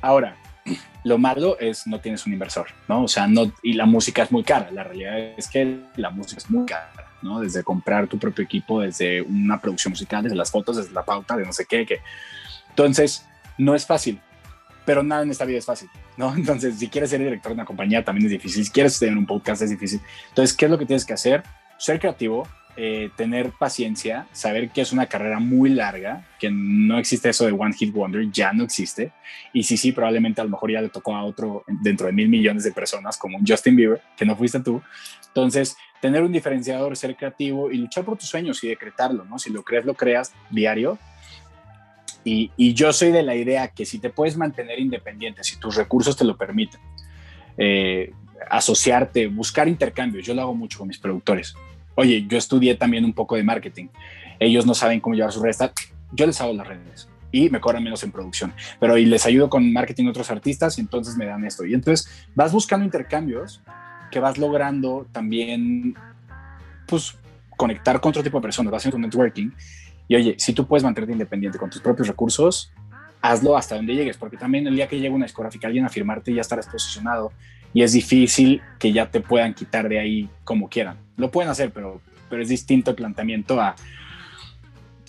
Ahora, 0.00 0.36
lo 1.04 1.18
malo 1.18 1.58
es 1.58 1.86
no 1.86 2.00
tienes 2.00 2.26
un 2.26 2.32
inversor, 2.32 2.68
¿no? 2.88 3.04
O 3.04 3.08
sea, 3.08 3.26
no, 3.26 3.52
y 3.62 3.74
la 3.74 3.86
música 3.86 4.22
es 4.22 4.32
muy 4.32 4.42
cara, 4.42 4.70
la 4.70 4.84
realidad 4.84 5.18
es 5.36 5.48
que 5.48 5.80
la 5.96 6.10
música 6.10 6.38
es 6.38 6.50
muy 6.50 6.64
cara, 6.66 6.92
¿no? 7.22 7.40
Desde 7.40 7.62
comprar 7.62 8.06
tu 8.06 8.18
propio 8.18 8.44
equipo, 8.44 8.80
desde 8.80 9.20
una 9.22 9.60
producción 9.60 9.92
musical, 9.92 10.22
desde 10.22 10.36
las 10.36 10.50
fotos, 10.50 10.76
desde 10.76 10.92
la 10.92 11.04
pauta, 11.04 11.36
de 11.36 11.44
no 11.44 11.52
sé 11.52 11.66
qué, 11.66 11.84
que... 11.84 12.00
Entonces, 12.70 13.26
no 13.58 13.74
es 13.74 13.86
fácil, 13.86 14.20
pero 14.84 15.02
nada 15.02 15.22
en 15.22 15.30
esta 15.30 15.44
vida 15.44 15.58
es 15.58 15.66
fácil, 15.66 15.88
¿no? 16.16 16.34
Entonces, 16.36 16.78
si 16.78 16.88
quieres 16.88 17.10
ser 17.10 17.20
director 17.20 17.50
de 17.50 17.54
una 17.54 17.64
compañía 17.64 18.04
también 18.04 18.26
es 18.26 18.32
difícil, 18.32 18.64
si 18.64 18.70
quieres 18.70 18.98
tener 18.98 19.16
un 19.16 19.26
podcast 19.26 19.62
es 19.62 19.70
difícil. 19.70 20.00
Entonces, 20.28 20.56
¿qué 20.56 20.66
es 20.66 20.70
lo 20.70 20.78
que 20.78 20.86
tienes 20.86 21.04
que 21.04 21.12
hacer? 21.12 21.42
Ser 21.78 21.98
creativo, 21.98 22.46
eh, 22.76 23.10
tener 23.16 23.52
paciencia, 23.52 24.26
saber 24.32 24.70
que 24.70 24.80
es 24.80 24.92
una 24.92 25.06
carrera 25.06 25.38
muy 25.38 25.70
larga, 25.70 26.26
que 26.40 26.50
no 26.50 26.98
existe 26.98 27.28
eso 27.28 27.46
de 27.46 27.52
One 27.52 27.72
Hit 27.72 27.92
Wonder, 27.92 28.28
ya 28.32 28.52
no 28.52 28.64
existe. 28.64 29.12
Y 29.52 29.62
sí, 29.62 29.76
sí, 29.76 29.92
probablemente 29.92 30.40
a 30.40 30.44
lo 30.44 30.50
mejor 30.50 30.72
ya 30.72 30.80
le 30.80 30.88
tocó 30.88 31.14
a 31.14 31.24
otro 31.24 31.62
dentro 31.68 32.06
de 32.06 32.12
mil 32.12 32.28
millones 32.28 32.64
de 32.64 32.72
personas, 32.72 33.16
como 33.16 33.38
un 33.38 33.46
Justin 33.46 33.76
Bieber, 33.76 34.02
que 34.16 34.24
no 34.24 34.34
fuiste 34.34 34.58
tú. 34.58 34.82
Entonces, 35.28 35.76
tener 36.00 36.22
un 36.22 36.32
diferenciador, 36.32 36.96
ser 36.96 37.14
creativo 37.14 37.70
y 37.70 37.78
luchar 37.78 38.04
por 38.04 38.18
tus 38.18 38.28
sueños 38.28 38.62
y 38.64 38.68
decretarlo, 38.68 39.24
¿no? 39.24 39.38
Si 39.38 39.50
lo 39.50 39.62
crees, 39.62 39.84
lo 39.84 39.94
creas 39.94 40.32
diario. 40.50 40.98
Y, 42.24 42.50
yo 42.74 42.92
soy 42.92 43.12
de 43.12 43.22
la 43.22 43.34
idea 43.34 43.68
que 43.68 43.84
si 43.84 43.98
te 43.98 44.10
puedes 44.10 44.36
mantener 44.36 44.78
independiente, 44.80 45.44
si 45.44 45.58
tus 45.58 45.76
recursos 45.76 46.16
te 46.16 46.24
lo 46.24 46.36
permiten, 46.36 46.80
eh, 47.58 48.12
asociarte, 48.50 49.26
buscar 49.26 49.68
intercambios. 49.68 50.26
Yo 50.26 50.34
lo 50.34 50.42
hago 50.42 50.54
mucho 50.54 50.78
con 50.78 50.88
mis 50.88 50.98
productores 50.98 51.54
oye, 51.94 52.26
yo 52.28 52.38
estudié 52.38 52.74
también 52.74 53.04
un 53.04 53.12
poco 53.12 53.36
de 53.36 53.42
marketing. 53.42 53.88
Ellos 54.38 54.66
no 54.66 54.74
saben 54.74 55.00
cómo 55.00 55.14
llevar 55.14 55.32
sus 55.32 55.42
redes. 55.42 55.58
Yo 56.12 56.26
les 56.26 56.40
hago 56.40 56.52
las 56.52 56.66
redes 56.66 57.08
y 57.32 57.50
me 57.50 57.60
cobran 57.60 57.82
menos 57.82 58.02
en 58.04 58.12
producción. 58.12 58.52
Pero 58.80 58.98
y 58.98 59.06
les 59.06 59.26
ayudo 59.26 59.48
con 59.48 59.72
marketing 59.72 60.06
a 60.06 60.10
otros 60.10 60.30
artistas 60.30 60.78
y 60.78 60.80
entonces 60.80 61.16
me 61.16 61.26
dan 61.26 61.44
esto. 61.44 61.64
Y 61.64 61.74
entonces 61.74 62.26
vas 62.34 62.52
buscando 62.52 62.84
intercambios 62.84 63.60
que 64.10 64.20
vas 64.20 64.38
logrando 64.38 65.06
también, 65.12 65.94
pues, 66.86 67.16
conectar 67.56 68.00
con 68.00 68.10
otro 68.10 68.22
tipo 68.22 68.38
de 68.38 68.42
personas, 68.42 68.72
vas 68.72 68.82
haciendo 68.82 68.98
networking. 68.98 69.50
Y 70.08 70.16
oye, 70.16 70.36
si 70.38 70.52
tú 70.52 70.66
puedes 70.66 70.84
mantenerte 70.84 71.12
independiente 71.12 71.58
con 71.58 71.70
tus 71.70 71.80
propios 71.80 72.08
recursos, 72.08 72.72
hazlo 73.24 73.56
hasta 73.56 73.76
donde 73.76 73.94
llegues, 73.94 74.18
porque 74.18 74.36
también 74.36 74.66
el 74.66 74.76
día 74.76 74.86
que 74.86 74.96
llegue 74.96 75.08
una 75.08 75.24
discográfica, 75.24 75.66
alguien 75.66 75.86
a 75.86 75.88
firmarte, 75.88 76.34
ya 76.34 76.42
estarás 76.42 76.66
posicionado 76.66 77.32
y 77.72 77.82
es 77.82 77.92
difícil 77.92 78.62
que 78.78 78.92
ya 78.92 79.10
te 79.10 79.20
puedan 79.20 79.54
quitar 79.54 79.88
de 79.88 79.98
ahí 79.98 80.28
como 80.44 80.68
quieran. 80.68 80.98
Lo 81.16 81.30
pueden 81.30 81.50
hacer, 81.50 81.72
pero, 81.72 82.02
pero 82.28 82.42
es 82.42 82.48
distinto 82.48 82.90
el 82.90 82.96
planteamiento 82.96 83.60
a... 83.60 83.74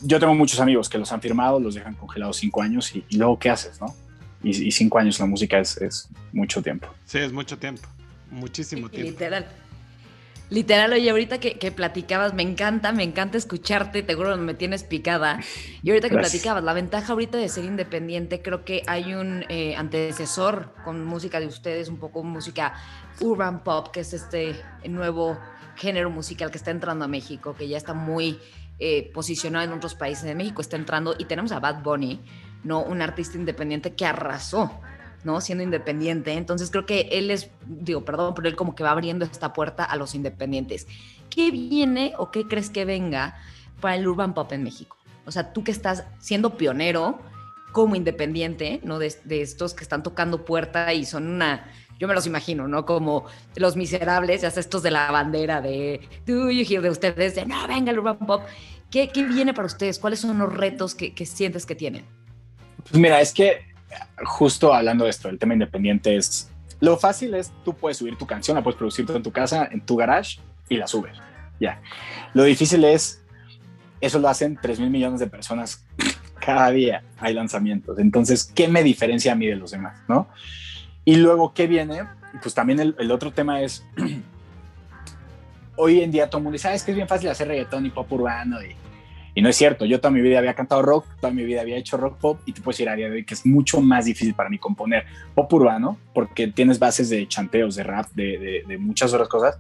Yo 0.02 0.20
tengo 0.20 0.34
muchos 0.34 0.60
amigos 0.62 0.90
que 0.90 0.98
los 0.98 1.12
han 1.12 1.22
firmado, 1.22 1.60
los 1.60 1.76
dejan 1.76 1.94
congelados 1.96 2.38
cinco 2.38 2.62
años 2.62 2.96
y, 2.96 3.04
luego 3.18 3.38
¿qué 3.38 3.50
haces, 3.50 3.82
no? 3.82 3.94
Y, 4.44 4.72
cinco 4.72 5.00
años 5.00 5.20
la 5.20 5.26
música 5.26 5.60
es, 5.60 5.78
es, 5.82 6.08
mucho 6.32 6.62
tiempo. 6.62 6.88
Sí, 7.06 7.18
es 7.18 7.34
mucho 7.34 7.58
tiempo, 7.58 7.88
muchísimo 8.30 8.90
tiempo. 8.90 9.12
Literal. 9.12 9.46
Literal, 10.50 10.94
oye, 10.94 11.10
ahorita 11.10 11.40
que, 11.40 11.58
que, 11.58 11.72
platicabas, 11.72 12.36
me 12.36 12.44
encanta, 12.44 12.92
me 12.92 13.04
encanta 13.04 13.38
escucharte, 13.38 14.04
te 14.04 14.14
juro, 14.14 14.38
me 14.38 14.54
tienes 14.54 14.84
picada. 14.84 15.40
Y 15.82 15.90
ahorita 15.90 16.10
que 16.10 16.18
platicabas, 16.18 16.64
la 16.64 16.74
ventaja 16.74 17.14
ahorita 17.14 17.38
de 17.38 17.50
ser 17.50 17.66
independiente, 17.66 18.42
creo 18.44 18.64
que 18.64 18.84
hay 18.86 19.16
un 19.16 19.44
eh, 19.50 19.76
antecesor 19.76 20.76
con 20.84 21.04
música 21.04 21.40
de 21.40 21.48
ustedes, 21.48 21.90
un 21.90 21.98
poco 21.98 22.24
música 22.24 22.74
urban 23.22 23.64
pop, 23.64 23.90
que 23.92 24.02
es 24.02 24.14
este 24.14 24.56
nuevo 24.88 25.38
género 25.76 26.12
musical 26.12 26.52
que 26.52 26.58
está 26.58 26.70
entrando 26.70 27.06
a 27.06 27.08
México, 27.08 27.56
que 27.56 27.68
ya 27.68 27.78
está 27.78 27.94
muy 27.94 28.40
eh, 28.78 29.10
posicionado 29.14 29.66
en 29.66 29.72
otros 29.72 29.96
países 29.96 30.26
de 30.26 30.36
México, 30.36 30.62
está 30.62 30.76
entrando, 30.76 31.16
y 31.18 31.26
tenemos 31.26 31.52
a 31.54 31.60
Bad 31.60 31.82
Bunny, 31.82 32.22
¿no? 32.64 32.84
Un 32.84 33.02
artista 33.02 33.38
independiente 33.38 33.96
que 33.96 34.06
arrasó 34.06 34.80
¿no? 35.26 35.42
Siendo 35.42 35.64
independiente. 35.64 36.34
Entonces 36.34 36.72
creo 36.72 36.86
que 36.86 37.10
él 37.12 37.32
es, 37.32 37.50
digo, 37.66 38.06
perdón, 38.06 38.34
pero 38.36 38.48
él 38.48 38.56
como 38.56 38.76
que 38.76 38.84
va 38.84 38.92
abriendo 38.92 39.26
esta 39.26 39.52
puerta 39.52 39.84
a 39.84 39.96
los 39.98 40.16
independientes. 40.16 40.88
¿Qué 41.30 41.52
viene 41.52 42.14
o 42.18 42.32
qué 42.32 42.48
crees 42.48 42.70
que 42.70 42.86
venga 42.86 43.36
para 43.82 43.96
el 43.96 44.08
urban 44.08 44.34
pop 44.34 44.52
en 44.54 44.64
México? 44.64 44.96
O 45.26 45.32
sea, 45.32 45.52
tú 45.52 45.64
que 45.64 45.72
estás 45.72 46.06
siendo 46.20 46.56
pionero 46.56 47.20
como 47.72 47.96
independiente, 47.96 48.80
¿no? 48.84 49.00
De, 49.00 49.14
estos 49.30 49.74
que 49.74 49.84
están 49.84 50.02
tocando 50.04 50.46
puerta 50.46 50.94
y 50.94 51.04
son 51.04 51.28
una, 51.28 51.70
yo 52.00 52.08
me 52.08 52.14
los 52.14 52.26
imagino, 52.26 52.68
¿no? 52.68 52.86
Como 52.86 53.26
los 53.56 53.76
miserables, 53.76 54.44
ya 54.44 54.48
estos 54.48 54.82
de 54.84 54.92
la 54.92 55.12
bandera 55.12 55.60
de 55.60 56.00
Do 56.26 56.52
you 56.52 56.64
hear 56.70 56.82
de 56.82 56.90
ustedes, 56.90 57.36
de 57.36 57.46
no, 57.46 57.68
venga 57.68 57.92
el 57.92 58.00
urban 58.00 58.20
pop. 58.20 58.44
¿Qué, 58.92 59.10
viene 59.14 59.54
para 59.54 59.66
ustedes? 59.66 60.00
¿Cuáles 60.00 60.20
son 60.20 60.38
los 60.38 60.54
retos 60.54 60.96
que, 60.96 61.14
que 61.14 61.26
sientes 61.26 61.66
que 61.66 61.76
tienen? 61.76 62.06
Pues 62.84 63.02
mira, 63.02 63.20
es 63.20 63.34
que 63.34 63.75
justo 64.26 64.74
hablando 64.74 65.06
de 65.06 65.10
esto, 65.10 65.30
el 65.30 65.40
tema 65.40 65.54
independiente 65.54 66.16
es, 66.16 66.50
lo 66.80 66.98
fácil 66.98 67.34
es, 67.36 67.52
tú 67.64 67.74
puedes 67.74 67.98
subir 67.98 68.18
tu 68.18 68.26
canción, 68.26 68.56
la 68.56 68.64
puedes 68.64 68.78
producir 68.78 69.06
en 69.10 69.24
tu 69.24 69.32
casa, 69.32 69.68
en 69.72 69.82
tu 69.82 69.96
garage 69.96 70.40
y 70.70 70.78
la 70.78 70.88
subes. 70.88 71.18
Ya. 71.60 71.82
Lo 72.34 72.44
difícil 72.44 72.84
es, 72.84 73.24
eso 74.02 74.20
lo 74.20 74.28
hacen 74.28 74.60
3 74.62 74.80
mil 74.80 74.90
millones 74.90 75.20
de 75.20 75.28
personas 75.28 75.86
cada 76.40 76.70
día, 76.72 77.04
hay 77.20 77.34
lanzamientos. 77.34 77.98
Entonces, 77.98 78.52
¿qué 78.54 78.68
me 78.68 78.84
diferencia 78.84 79.32
a 79.32 79.36
mí 79.36 79.48
de 79.48 79.56
los 79.56 79.72
demás? 79.72 79.98
¿no? 80.08 80.28
Y 81.04 81.16
luego, 81.16 81.54
¿qué 81.54 81.68
viene? 81.68 82.04
Pues 82.42 82.54
también 82.54 82.80
el, 82.80 83.12
otro 83.12 83.32
tema 83.32 83.62
es, 83.62 83.86
hoy 85.76 86.02
en 86.02 86.12
día 86.12 86.30
todo 86.30 86.42
mundo 86.42 86.54
dice, 86.54 86.68
ah, 86.68 86.74
es 86.74 86.84
que 86.84 86.92
es 86.92 86.96
bien 86.96 87.08
fácil 87.08 87.30
hacer 87.30 87.48
reggaetón 87.48 87.86
y 87.86 87.90
pop 87.90 88.12
urbano 88.12 88.62
y 88.62 88.76
y 89.36 89.42
no 89.42 89.50
es 89.50 89.58
cierto, 89.58 89.84
yo 89.86 90.00
toda 90.00 90.12
mi 90.12 90.22
vida 90.22 90.40
había 90.40 90.54
cantado 90.54 90.82
rock, 90.82 91.06
toda 91.20 91.32
mi 91.34 91.44
vida 91.44 91.60
había 91.60 91.76
hecho 91.76 91.98
rock 91.98 92.18
pop 92.18 92.40
y 92.46 92.54
te 92.54 92.62
puedes 92.62 92.78
decir 92.78 92.90
a 92.90 92.96
día 92.96 93.10
de 93.10 93.18
hoy 93.18 93.26
que 93.26 93.34
es 93.34 93.46
mucho 93.46 93.82
más 93.82 94.06
difícil 94.06 94.34
para 94.34 94.50
mí 94.50 94.58
componer 94.58 95.06
pop 95.36 95.52
urbano 95.54 95.98
porque 96.14 96.48
tienes 96.48 96.80
bases 96.80 97.10
de 97.10 97.28
chanteos, 97.28 97.76
de 97.76 97.84
rap, 97.84 98.08
de, 98.14 98.64
de, 98.66 98.78
muchas 98.78 99.14
otras 99.14 99.28
cosas 99.28 99.60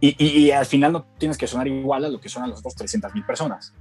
y, 0.00 0.14
y, 0.24 0.52
al 0.52 0.64
final 0.64 0.92
no 0.92 1.04
tienes 1.18 1.36
que 1.36 1.48
sonar 1.48 1.66
igual 1.66 2.04
a 2.04 2.08
lo 2.08 2.20
que 2.20 2.28
suenan 2.28 2.50
las 2.50 2.60
otras 2.60 2.76
300 2.76 3.12
mil 3.12 3.24
personas, 3.24 3.74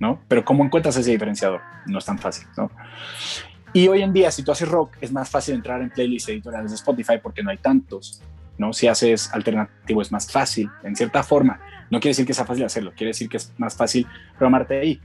¿no? 0.00 0.20
Pero 0.26 0.44
¿cómo 0.44 0.64
encuentras 0.64 0.96
ese 0.96 1.12
diferenciador? 1.12 1.60
No 1.86 1.98
es 1.98 2.04
tan 2.04 2.18
fácil, 2.18 2.48
¿no? 2.56 2.72
Y 3.72 3.86
hoy 3.86 4.02
en 4.02 4.12
día, 4.12 4.32
si 4.32 4.42
tú 4.42 4.50
haces 4.50 4.68
rock, 4.68 4.96
es 5.00 5.12
más 5.12 5.30
fácil 5.30 5.54
entrar 5.54 5.80
en 5.80 5.90
playlists 5.90 6.28
editoriales 6.28 6.72
de 6.72 6.74
Spotify 6.74 7.18
porque 7.22 7.42
no 7.44 7.50
hay 7.50 7.58
tantos, 7.58 8.20
¿no? 8.60 8.74
Si 8.74 8.86
haces 8.86 9.32
alternativo 9.32 10.02
es 10.02 10.12
más 10.12 10.30
fácil, 10.30 10.68
en 10.84 10.94
cierta 10.94 11.22
forma 11.22 11.60
no 11.90 11.98
quiere 11.98 12.10
decir 12.10 12.26
que 12.26 12.34
sea 12.34 12.44
fácil 12.44 12.64
hacerlo, 12.64 12.92
quiere 12.94 13.08
decir 13.08 13.28
que 13.28 13.38
es 13.38 13.52
más 13.56 13.74
fácil 13.74 14.06
programarte 14.38 14.78
ahí. 14.78 15.00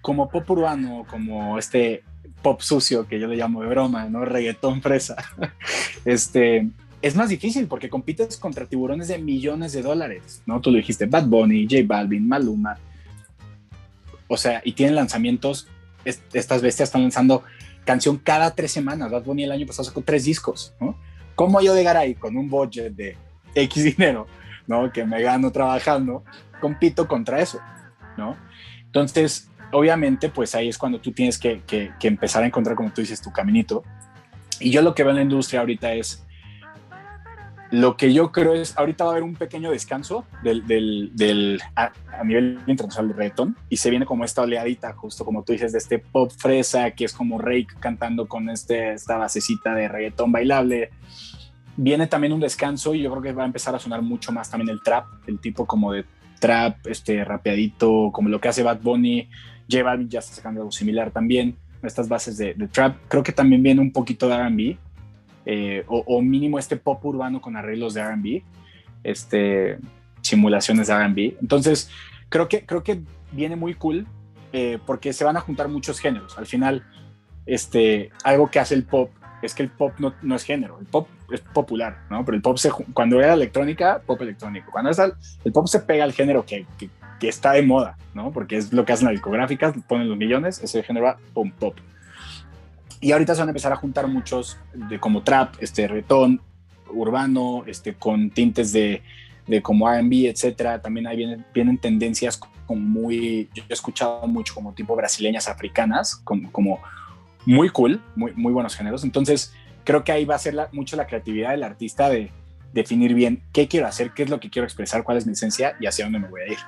Como 0.00 0.28
pop 0.28 0.50
urbano, 0.50 1.06
como 1.08 1.58
este 1.58 2.02
pop 2.42 2.60
sucio 2.60 3.06
que 3.06 3.20
yo 3.20 3.26
le 3.26 3.36
llamo 3.36 3.62
de 3.62 3.68
broma, 3.68 4.08
¿no? 4.08 4.24
Reggaetón 4.24 4.80
fresa. 4.82 5.16
este, 6.04 6.68
es 7.02 7.14
más 7.14 7.28
difícil 7.28 7.68
porque 7.68 7.90
compites 7.90 8.38
contra 8.38 8.66
tiburones 8.66 9.08
de 9.08 9.18
millones 9.18 9.72
de 9.72 9.82
dólares, 9.82 10.42
¿no? 10.46 10.60
Tú 10.60 10.70
lo 10.70 10.78
dijiste, 10.78 11.04
Bad 11.04 11.26
Bunny, 11.26 11.66
J 11.70 11.82
Balvin, 11.86 12.26
Maluma. 12.26 12.78
O 14.28 14.38
sea, 14.38 14.62
y 14.64 14.72
tienen 14.72 14.96
lanzamientos, 14.96 15.68
estas 16.04 16.62
bestias 16.62 16.88
están 16.88 17.02
lanzando 17.02 17.44
canción 17.84 18.16
cada 18.16 18.54
tres 18.54 18.72
semanas. 18.72 19.10
Bad 19.10 19.24
Bunny 19.24 19.44
el 19.44 19.52
año 19.52 19.66
pasado 19.66 19.84
sacó 19.84 20.00
tres 20.00 20.24
discos, 20.24 20.72
¿no? 20.80 20.96
¿Cómo 21.34 21.60
yo 21.60 21.74
llegar 21.74 21.96
ahí 21.96 22.14
con 22.14 22.36
un 22.36 22.48
budget 22.48 22.92
de 22.94 23.16
X 23.54 23.84
dinero 23.96 24.26
¿no? 24.66 24.92
Que 24.92 25.04
me 25.04 25.22
gano 25.22 25.50
trabajando, 25.50 26.24
compito 26.60 27.06
contra 27.06 27.40
eso, 27.40 27.60
¿no? 28.16 28.36
Entonces, 28.84 29.50
obviamente, 29.72 30.28
pues 30.28 30.54
ahí 30.54 30.68
es 30.68 30.78
cuando 30.78 31.00
tú 31.00 31.12
tienes 31.12 31.38
que, 31.38 31.62
que, 31.66 31.92
empezar 32.02 32.42
a 32.42 32.46
encontrar, 32.46 32.76
como 32.76 32.92
tú 32.92 33.00
dices, 33.00 33.20
tu 33.20 33.32
caminito. 33.32 33.82
Y 34.60 34.70
yo 34.70 34.82
lo 34.82 34.94
que 34.94 35.02
veo 35.02 35.10
en 35.10 35.16
la 35.16 35.22
industria 35.22 35.60
ahorita 35.60 35.92
es, 35.94 36.23
lo 37.74 37.96
que 37.96 38.12
yo 38.12 38.30
creo 38.30 38.54
es, 38.54 38.78
ahorita 38.78 39.04
va 39.04 39.10
a 39.10 39.12
haber 39.14 39.24
un 39.24 39.34
pequeño 39.34 39.72
descanso 39.72 40.24
del, 40.44 40.64
del, 40.66 41.10
del 41.14 41.60
a, 41.74 41.92
nivel 42.24 42.60
internacional 42.68 43.08
de 43.08 43.14
reggaeton 43.14 43.56
y 43.68 43.78
se 43.78 43.90
viene 43.90 44.06
como 44.06 44.24
esta 44.24 44.42
oleadita, 44.42 44.92
justo 44.92 45.24
como 45.24 45.42
tú 45.42 45.52
dices, 45.52 45.72
de 45.72 45.78
este 45.78 45.98
pop 45.98 46.30
fresa, 46.30 46.92
que 46.92 47.04
es 47.04 47.12
como 47.12 47.38
Rake 47.38 47.74
cantando 47.80 48.28
con 48.28 48.48
este, 48.48 48.92
esta 48.92 49.16
basecita 49.16 49.74
de 49.74 49.88
reggaetón 49.88 50.30
bailable, 50.30 50.90
viene 51.76 52.06
también 52.06 52.32
un 52.32 52.40
descanso 52.40 52.94
y 52.94 53.02
yo 53.02 53.10
creo 53.10 53.22
que 53.22 53.32
va 53.32 53.42
a 53.42 53.46
empezar 53.46 53.74
a 53.74 53.80
sonar 53.80 54.02
mucho 54.02 54.30
más 54.30 54.48
también 54.48 54.70
el 54.70 54.80
trap, 54.80 55.06
el 55.26 55.40
tipo 55.40 55.66
como 55.66 55.92
de 55.92 56.04
trap, 56.38 56.86
este 56.86 57.24
rapeadito, 57.24 58.10
como 58.12 58.28
lo 58.28 58.40
que 58.40 58.48
hace 58.48 58.62
Bad 58.62 58.82
Bunny, 58.82 59.28
J 59.68 59.98
ya 60.06 60.20
está 60.20 60.36
sacando 60.36 60.60
algo 60.60 60.70
similar 60.70 61.10
también, 61.10 61.56
estas 61.82 62.08
bases 62.08 62.36
de, 62.38 62.54
trap, 62.70 62.96
creo 63.08 63.24
que 63.24 63.32
también 63.32 63.64
viene 63.64 63.80
un 63.80 63.92
poquito 63.92 64.28
de 64.28 64.34
R&B, 64.34 64.78
eh, 65.46 65.84
o, 65.88 66.22
mínimo 66.22 66.58
este 66.58 66.76
pop 66.76 67.04
urbano 67.04 67.40
con 67.40 67.56
arreglos 67.56 67.94
de 67.94 68.00
R&B, 68.00 68.42
este, 69.02 69.78
simulaciones 70.22 70.88
de 70.88 70.94
R&B, 70.94 71.36
entonces 71.40 71.90
creo 72.28 72.48
que, 72.48 72.64
creo 72.64 72.82
que 72.82 73.02
viene 73.32 73.56
muy 73.56 73.74
cool, 73.74 74.06
eh, 74.52 74.78
porque 74.86 75.12
se 75.12 75.24
van 75.24 75.36
a 75.36 75.40
juntar 75.40 75.68
muchos 75.68 76.00
géneros, 76.00 76.38
al 76.38 76.46
final, 76.46 76.84
este, 77.46 78.10
algo 78.22 78.50
que 78.50 78.58
hace 78.58 78.74
el 78.74 78.84
pop 78.84 79.10
es 79.42 79.54
que 79.54 79.62
el 79.62 79.68
pop 79.68 79.92
no, 79.98 80.14
no 80.22 80.34
es 80.34 80.44
género, 80.44 80.78
el 80.80 80.86
pop 80.86 81.08
es 81.30 81.40
popular, 81.40 81.98
¿no? 82.10 82.24
Pero 82.24 82.36
el 82.36 82.42
pop 82.42 82.56
se, 82.56 82.70
cuando 82.70 83.20
era 83.20 83.34
electrónica, 83.34 84.00
pop 84.04 84.20
electrónico. 84.22 84.70
Cuando 84.70 84.90
es 84.90 84.98
el 84.98 85.52
pop 85.52 85.66
se 85.66 85.80
pega 85.80 86.04
al 86.04 86.12
género 86.12 86.44
que, 86.44 86.66
que, 86.78 86.88
que, 87.20 87.28
está 87.28 87.52
de 87.52 87.62
moda, 87.62 87.96
¿no? 88.14 88.30
Porque 88.32 88.56
es 88.56 88.72
lo 88.72 88.84
que 88.84 88.92
hacen 88.92 89.06
las 89.06 89.12
discográficas, 89.12 89.74
ponen 89.86 90.08
los 90.08 90.16
millones, 90.16 90.62
ese 90.62 90.82
género 90.82 91.06
va, 91.06 91.18
pum, 91.32 91.50
pop. 91.50 91.76
Y 93.04 93.12
ahorita 93.12 93.34
se 93.34 93.42
van 93.42 93.48
a 93.48 93.50
empezar 93.50 93.70
a 93.70 93.76
juntar 93.76 94.08
muchos 94.08 94.56
de 94.72 94.98
como 94.98 95.22
trap, 95.22 95.56
este, 95.60 95.86
reggaetón, 95.86 96.40
urbano, 96.88 97.62
este, 97.66 97.92
con 97.92 98.30
tintes 98.30 98.72
de, 98.72 99.02
de 99.46 99.60
como 99.60 99.92
R&B, 99.92 100.26
etcétera. 100.26 100.80
También 100.80 101.06
ahí 101.06 101.18
vienen, 101.18 101.44
vienen 101.52 101.76
tendencias 101.76 102.38
como 102.38 102.80
muy, 102.80 103.50
yo 103.52 103.62
he 103.68 103.74
escuchado 103.74 104.26
mucho 104.26 104.54
como 104.54 104.72
tipo 104.72 104.96
brasileñas 104.96 105.48
africanas, 105.48 106.16
como, 106.24 106.50
como 106.50 106.80
muy 107.44 107.68
cool, 107.68 108.00
muy, 108.16 108.32
muy 108.36 108.54
buenos 108.54 108.74
géneros. 108.74 109.04
Entonces, 109.04 109.52
creo 109.84 110.02
que 110.02 110.10
ahí 110.10 110.24
va 110.24 110.36
a 110.36 110.38
ser 110.38 110.54
la, 110.54 110.70
mucho 110.72 110.96
la 110.96 111.06
creatividad 111.06 111.50
del 111.50 111.62
artista 111.62 112.08
de 112.08 112.30
definir 112.72 113.12
bien 113.12 113.42
qué 113.52 113.68
quiero 113.68 113.86
hacer, 113.86 114.12
qué 114.12 114.22
es 114.22 114.30
lo 114.30 114.40
que 114.40 114.48
quiero 114.48 114.64
expresar, 114.64 115.04
cuál 115.04 115.18
es 115.18 115.26
mi 115.26 115.32
esencia 115.32 115.76
y 115.78 115.84
hacia 115.84 116.06
dónde 116.06 116.20
me 116.20 116.28
voy 116.28 116.40
a 116.40 116.52
ir. 116.52 116.58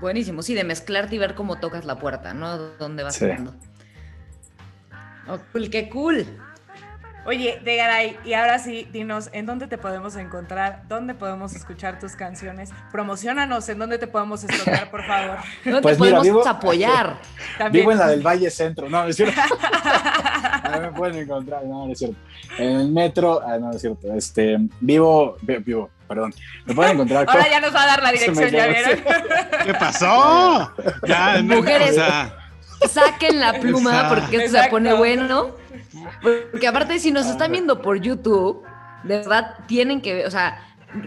Buenísimo, 0.00 0.42
sí, 0.42 0.54
de 0.54 0.64
mezclarte 0.64 1.16
y 1.16 1.18
ver 1.18 1.34
cómo 1.34 1.58
tocas 1.58 1.84
la 1.84 1.98
puerta, 1.98 2.32
¿no? 2.34 2.56
¿Dónde 2.56 3.02
vas 3.02 3.16
sí. 3.16 3.26
Oh, 5.28 5.38
cool, 5.52 5.70
qué 5.70 5.88
cool. 5.88 6.26
Oye, 7.26 7.60
Degaray, 7.62 8.16
y 8.24 8.32
ahora 8.32 8.58
sí, 8.58 8.88
dinos, 8.90 9.28
¿en 9.32 9.44
dónde 9.44 9.66
te 9.66 9.76
podemos 9.76 10.16
encontrar? 10.16 10.84
¿Dónde 10.88 11.14
podemos 11.14 11.54
escuchar 11.54 11.98
tus 11.98 12.12
canciones? 12.12 12.70
Promocionanos, 12.90 13.68
¿en 13.68 13.78
dónde 13.78 13.98
te 13.98 14.06
podemos 14.06 14.42
encontrar, 14.42 14.90
por 14.90 15.04
favor? 15.04 15.36
¿Dónde 15.64 15.82
pues 15.82 15.98
te 15.98 16.02
mira, 16.02 16.16
podemos 16.16 16.44
vivo, 16.44 16.48
apoyar? 16.48 17.18
Vivo 17.72 17.92
en 17.92 17.98
la 17.98 18.08
del 18.08 18.26
Valle 18.26 18.50
Centro, 18.50 18.88
no, 18.88 19.04
es 19.04 19.16
cierto. 19.16 19.38
Ahí 20.62 20.80
me 20.80 20.92
pueden 20.92 21.16
encontrar, 21.22 21.62
no, 21.64 21.86
no 21.86 21.92
es 21.92 21.98
cierto. 21.98 22.16
En 22.56 22.80
el 22.80 22.90
metro, 22.90 23.42
ah, 23.46 23.58
no, 23.58 23.70
es 23.70 23.82
cierto. 23.82 24.14
Este, 24.14 24.56
vivo, 24.80 25.36
vivo, 25.42 25.90
perdón. 26.10 26.34
Me 26.64 26.74
pueden 26.74 26.94
encontrar. 26.94 27.24
Ahora 27.28 27.48
ya 27.48 27.60
nos 27.60 27.72
va 27.72 27.84
a 27.84 27.86
dar 27.86 28.02
la 28.02 28.10
dirección, 28.16 28.50
¿ya 28.50 28.66
vieron? 28.66 28.98
¿Qué 29.64 29.74
pasó? 29.74 30.74
Ya, 31.06 31.40
Mujeres, 31.40 31.92
o 31.92 31.94
sea... 31.94 32.36
saquen 32.88 33.38
la 33.38 33.52
pluma 33.60 33.92
Exacto. 33.92 34.14
porque 34.16 34.36
esto 34.36 34.46
Exacto. 34.48 34.64
se 34.64 34.70
pone 34.70 34.92
bueno. 34.94 35.54
Porque 36.50 36.66
aparte, 36.66 36.98
si 36.98 37.12
nos 37.12 37.26
están 37.26 37.52
viendo 37.52 37.80
por 37.80 38.00
YouTube, 38.00 38.64
de 39.04 39.18
verdad 39.18 39.54
tienen 39.68 40.00
que 40.00 40.14
ver, 40.14 40.26
o 40.26 40.32
sea, 40.32 40.60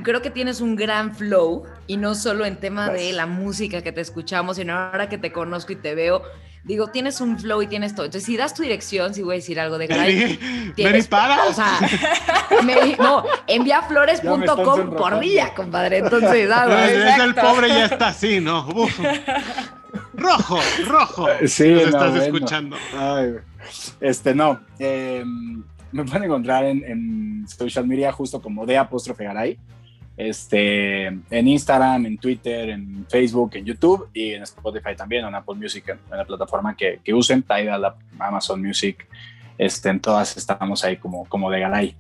creo 0.04 0.22
que 0.22 0.30
tienes 0.30 0.62
un 0.62 0.78
gran 0.78 1.14
flow 1.14 1.66
y 1.86 1.98
no 1.98 2.16
solo 2.16 2.46
en 2.46 2.56
tema 2.56 2.90
de 2.90 3.12
la 3.12 3.26
música 3.26 3.82
que 3.82 3.92
te 3.92 4.00
escuchamos, 4.00 4.56
sino 4.56 4.74
ahora 4.74 5.10
que 5.10 5.18
te 5.18 5.34
conozco 5.34 5.74
y 5.74 5.76
te 5.76 5.96
veo. 5.96 6.24
Digo, 6.64 6.88
tienes 6.88 7.20
un 7.20 7.38
flow 7.38 7.62
y 7.62 7.68
tienes 7.68 7.94
todo. 7.94 8.06
Entonces, 8.06 8.26
si 8.26 8.38
das 8.38 8.54
tu 8.54 8.64
dirección, 8.64 9.14
si 9.14 9.22
voy 9.22 9.34
a 9.34 9.36
decir 9.36 9.60
algo 9.60 9.78
de 9.78 9.88
Garay, 9.88 10.40
tienes, 10.76 11.08
para. 11.08 11.46
O 11.48 11.54
sea, 11.54 11.80
me, 12.64 12.96
no, 12.96 13.26
enviaflores.com 13.48 14.96
por 14.96 15.20
día, 15.20 15.54
compadre. 15.54 15.98
Entonces, 15.98 16.50
algo. 16.50 16.76
Es 16.76 17.20
el 17.20 17.36
pobre 17.36 17.68
ya 17.68 17.86
está 17.86 18.08
así, 18.08 18.40
¿no? 18.40 18.66
Uf. 18.70 18.98
Rojo, 20.14 20.60
rojo. 20.88 21.28
Sí, 21.48 21.70
Nos 21.70 21.82
no, 21.82 21.88
estás 21.90 22.10
bueno. 22.12 22.24
escuchando. 22.24 22.78
Ay, 22.98 23.34
este, 24.00 24.34
no. 24.34 24.62
Eh, 24.80 25.24
me 25.92 26.06
pueden 26.06 26.24
encontrar 26.24 26.64
en, 26.64 26.84
en, 26.86 27.48
social 27.48 27.86
media 27.86 28.12
justo 28.14 28.42
como 28.42 28.66
de 28.66 28.78
apóstrofe 28.78 29.26
Garay. 29.26 29.60
Este, 30.16 31.06
en 31.08 31.48
Instagram, 31.48 32.06
en 32.06 32.18
Twitter, 32.18 32.70
en 32.70 33.06
Facebook, 33.10 33.52
en 33.56 33.66
YouTube 33.66 34.10
y 34.14 34.34
en 34.34 34.44
Spotify 34.44 34.96
también, 34.96 35.26
en 35.26 35.34
Apple 35.34 35.56
Music, 35.56 35.88
en, 35.90 36.00
en 36.12 36.18
la 36.18 36.26
plataforma 36.26 36.76
que, 36.76 37.00
que 37.04 37.14
usen, 37.14 37.42
Tidal, 37.44 37.96
Amazon 38.20 38.62
Music. 38.62 39.08
Este, 39.58 39.90
en 39.90 40.00
todas 40.00 40.36
estamos 40.36 40.84
ahí 40.84 40.98
como, 40.98 41.26
como 41.26 41.50
de 41.50 41.60
Garay. 41.60 41.96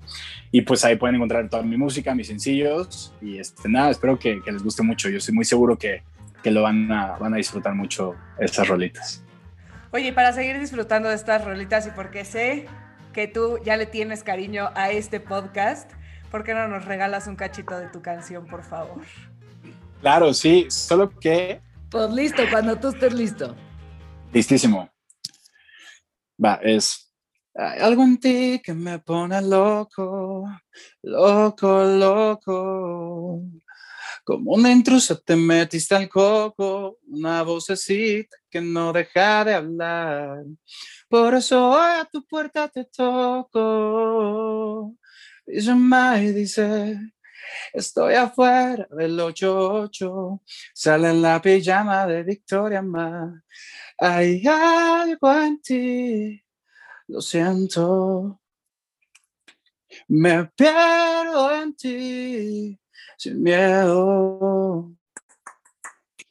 Y 0.51 0.61
pues 0.61 0.83
ahí 0.85 0.95
pueden 0.95 1.15
encontrar 1.15 1.49
toda 1.49 1.63
mi 1.63 1.77
música, 1.77 2.13
mis 2.15 2.27
sencillos. 2.27 3.13
Y 3.21 3.37
este, 3.37 3.69
nada, 3.69 3.91
espero 3.91 4.17
que, 4.17 4.41
que 4.41 4.51
les 4.51 4.63
guste 4.63 4.83
mucho. 4.83 5.09
Yo 5.09 5.17
estoy 5.17 5.33
muy 5.33 5.45
seguro 5.45 5.77
que, 5.77 6.03
que 6.43 6.51
lo 6.51 6.61
van 6.63 6.91
a, 6.91 7.17
van 7.17 7.33
a 7.33 7.37
disfrutar 7.37 7.73
mucho 7.73 8.15
estas 8.39 8.67
rolitas. 8.67 9.23
Oye, 9.91 10.11
para 10.11 10.33
seguir 10.33 10.59
disfrutando 10.59 11.09
de 11.09 11.15
estas 11.15 11.45
rolitas 11.45 11.87
y 11.87 11.91
porque 11.91 12.25
sé 12.25 12.65
que 13.13 13.27
tú 13.27 13.59
ya 13.63 13.77
le 13.77 13.85
tienes 13.85 14.23
cariño 14.23 14.69
a 14.73 14.89
este 14.89 15.19
podcast, 15.19 15.91
¿por 16.33 16.43
qué 16.43 16.53
no 16.55 16.67
nos 16.67 16.83
regalas 16.85 17.27
un 17.27 17.35
cachito 17.35 17.77
de 17.77 17.89
tu 17.89 18.01
canción, 18.01 18.47
por 18.47 18.63
favor? 18.63 19.03
Claro, 20.01 20.33
sí, 20.33 20.65
solo 20.67 21.11
que... 21.19 21.61
Pues 21.91 22.11
listo, 22.11 22.41
cuando 22.49 22.75
tú 22.75 22.87
estés 22.87 23.13
listo. 23.13 23.55
Listísimo. 24.31 24.89
Va, 26.43 26.55
es... 26.63 27.13
Hay 27.53 27.81
algo 27.81 28.01
en 28.01 28.17
ti 28.17 28.59
que 28.63 28.73
me 28.73 28.97
pone 28.97 29.39
loco, 29.43 30.49
loco, 31.03 31.83
loco. 31.83 33.43
Como 34.23 34.53
una 34.53 34.71
intrusa 34.71 35.15
te 35.23 35.35
metiste 35.35 35.93
al 35.93 36.09
coco, 36.09 36.97
una 37.09 37.43
vocecita 37.43 38.35
que 38.49 38.59
no 38.59 38.91
deja 38.91 39.45
de 39.45 39.53
hablar. 39.53 40.45
Por 41.07 41.35
eso 41.35 41.69
hoy 41.69 41.99
a 41.99 42.09
tu 42.11 42.25
puerta 42.25 42.67
te 42.69 42.85
toco. 42.85 44.95
Y 45.45 45.59
y 45.59 46.33
dice, 46.33 46.99
estoy 47.73 48.15
afuera 48.15 48.87
del 48.91 49.19
88, 49.19 50.41
sale 50.73 51.09
en 51.09 51.21
la 51.21 51.41
pijama 51.41 52.05
de 52.07 52.23
Victoria 52.23 52.81
más. 52.81 53.43
Hay 53.97 54.45
algo 54.47 55.33
en 55.33 55.61
ti, 55.61 56.43
lo 57.07 57.21
siento. 57.21 58.39
Me 60.07 60.45
pierdo 60.45 61.61
en 61.61 61.75
ti 61.75 62.79
sin 63.17 63.41
miedo. 63.41 64.91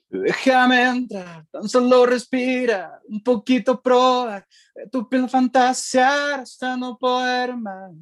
Déjame 0.09 0.83
entrar, 0.83 1.47
tan 1.51 1.67
solo 1.69 2.05
respira, 2.05 3.01
un 3.09 3.23
poquito 3.23 3.81
probar 3.81 4.47
tu 4.91 5.09
piel 5.09 5.29
fantasear 5.29 6.41
hasta 6.41 6.77
no 6.77 6.99
poder 6.99 7.57
más, 7.57 7.93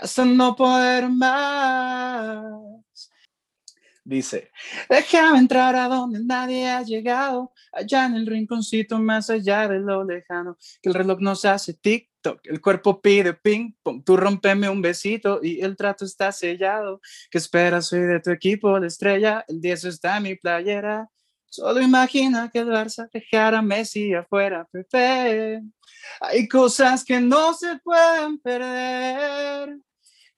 hasta 0.00 0.24
no 0.24 0.56
poder 0.56 1.08
más. 1.08 2.42
Dice, 4.04 4.50
déjame 4.88 5.38
entrar 5.38 5.76
a 5.76 5.86
donde 5.86 6.24
nadie 6.24 6.68
ha 6.68 6.82
llegado, 6.82 7.52
allá 7.72 8.06
en 8.06 8.16
el 8.16 8.26
rinconcito 8.26 8.98
más 8.98 9.30
allá 9.30 9.68
de 9.68 9.78
lo 9.78 10.02
lejano, 10.04 10.58
que 10.82 10.88
el 10.88 10.94
reloj 10.94 11.20
nos 11.20 11.44
hace 11.44 11.74
tic 11.74 12.12
el 12.44 12.60
cuerpo 12.60 13.00
pide 13.00 13.34
ping 13.34 13.72
pong, 13.82 14.04
tú 14.04 14.16
rompeme 14.16 14.68
un 14.68 14.80
besito 14.80 15.40
y 15.42 15.60
el 15.60 15.76
trato 15.76 16.04
está 16.04 16.32
sellado. 16.32 17.00
¿Qué 17.30 17.38
esperas? 17.38 17.86
Soy 17.86 18.00
de 18.00 18.20
tu 18.20 18.30
equipo, 18.30 18.78
la 18.78 18.86
estrella, 18.86 19.44
el 19.48 19.60
10 19.60 19.84
está 19.84 20.16
en 20.18 20.22
mi 20.24 20.34
playera. 20.36 21.08
Solo 21.46 21.80
imagina 21.80 22.50
que 22.50 22.60
el 22.60 22.68
Barça 22.68 23.10
dejara 23.12 23.58
a 23.58 23.62
Messi 23.62 24.14
afuera, 24.14 24.66
Pepe. 24.70 25.62
Hay 26.20 26.48
cosas 26.48 27.04
que 27.04 27.20
no 27.20 27.54
se 27.54 27.78
pueden 27.78 28.38
perder. 28.38 29.78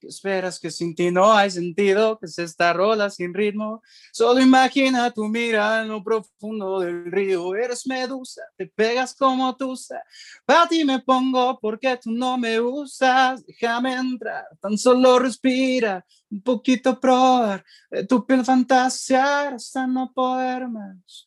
¿Qué 0.04 0.08
esperas 0.08 0.60
que 0.60 0.70
sin 0.70 0.94
ti 0.94 1.10
no 1.10 1.32
hay 1.32 1.50
sentido? 1.50 2.18
Que 2.18 2.26
es 2.26 2.38
esta 2.38 2.74
rola 2.74 3.08
sin 3.08 3.32
ritmo. 3.32 3.82
Solo 4.12 4.38
imagina 4.38 5.10
tu 5.10 5.24
mirada 5.28 5.80
en 5.80 5.88
lo 5.88 6.04
profundo 6.04 6.80
del 6.80 7.10
río. 7.10 7.54
Eres 7.54 7.86
medusa, 7.86 8.42
te 8.58 8.66
pegas 8.66 9.14
como 9.14 9.56
tusa. 9.56 10.02
Para 10.44 10.68
ti 10.68 10.84
me 10.84 10.98
pongo 11.00 11.58
porque 11.58 11.96
tú 11.96 12.10
no 12.10 12.36
me 12.36 12.60
usas. 12.60 13.46
Déjame 13.46 13.94
entrar, 13.94 14.44
tan 14.60 14.76
solo 14.76 15.18
respira. 15.18 16.04
Un 16.30 16.42
poquito 16.42 17.00
probar 17.00 17.64
de 17.90 18.06
tu 18.06 18.26
piel 18.26 18.44
fantasear 18.44 19.54
hasta 19.54 19.86
no 19.86 20.12
poder 20.12 20.68
más. 20.68 21.24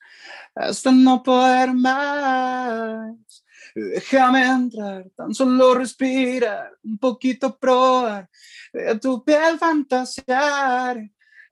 Hasta 0.53 0.91
no 0.91 1.23
poder 1.23 1.73
más. 1.73 3.43
Déjame 3.79 4.43
entrar, 4.43 5.05
tan 5.15 5.35
solo 5.35 5.75
respirar, 5.75 6.71
un 6.83 6.97
poquito 6.97 7.55
probar 7.55 8.27
de 8.73 8.97
tu 8.97 9.23
piel 9.23 9.59
fantasear, 9.59 11.07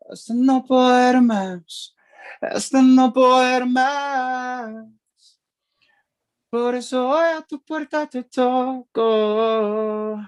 hasta 0.10 0.34
no 0.34 0.66
poder 0.66 1.22
más, 1.22 1.96
hasta 2.42 2.82
no 2.82 3.14
poder 3.14 3.68
más. 3.68 4.88
Por 6.50 6.74
eso 6.74 7.10
hoy 7.10 7.38
a 7.38 7.42
tu 7.44 7.64
puerta 7.64 8.08
te 8.08 8.24
toco 8.24 10.20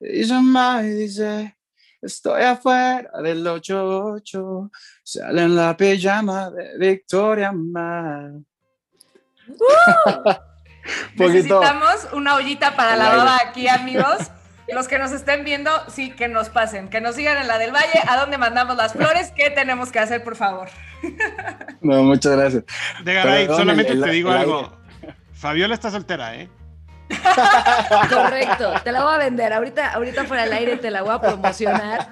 y 0.00 0.24
llama 0.24 0.82
y 0.82 0.90
dice, 0.90 1.56
estoy 2.02 2.42
afuera 2.42 3.10
del 3.22 3.46
88, 3.46 4.70
sale 5.02 5.42
en 5.44 5.56
la 5.56 5.74
pijama 5.74 6.50
de 6.50 6.76
Victoria 6.76 7.52
Más. 7.52 8.34
¡Uh! 9.48 10.48
Necesitamos 11.14 12.08
una 12.12 12.34
ollita 12.34 12.76
para 12.76 12.96
la 12.96 13.10
boda 13.16 13.38
aquí, 13.46 13.68
amigos. 13.68 14.30
Los 14.72 14.86
que 14.86 14.98
nos 14.98 15.12
estén 15.12 15.44
viendo, 15.44 15.70
sí, 15.88 16.10
que 16.10 16.28
nos 16.28 16.50
pasen, 16.50 16.88
que 16.88 17.00
nos 17.00 17.14
sigan 17.14 17.38
en 17.38 17.48
la 17.48 17.56
del 17.56 17.72
Valle, 17.72 18.02
a 18.06 18.18
dónde 18.18 18.36
mandamos 18.36 18.76
las 18.76 18.92
flores, 18.92 19.32
qué 19.34 19.48
tenemos 19.48 19.90
que 19.90 19.98
hacer, 19.98 20.22
por 20.22 20.36
favor. 20.36 20.68
No, 21.80 22.02
muchas 22.02 22.36
gracias. 22.36 22.64
De 23.04 23.14
Garay, 23.14 23.46
solamente 23.46 23.92
el, 23.92 24.02
te 24.02 24.10
digo 24.10 24.30
algo. 24.30 24.76
Fabiola 25.32 25.74
está 25.74 25.92
soltera, 25.92 26.34
¿eh? 26.34 26.50
Correcto, 28.10 28.74
te 28.82 28.90
la 28.90 29.04
voy 29.04 29.14
a 29.14 29.18
vender. 29.18 29.52
Ahorita, 29.52 29.92
ahorita 29.92 30.24
fuera 30.24 30.42
del 30.42 30.52
aire 30.52 30.76
te 30.76 30.90
la 30.90 31.02
voy 31.02 31.14
a 31.14 31.20
promocionar. 31.20 32.08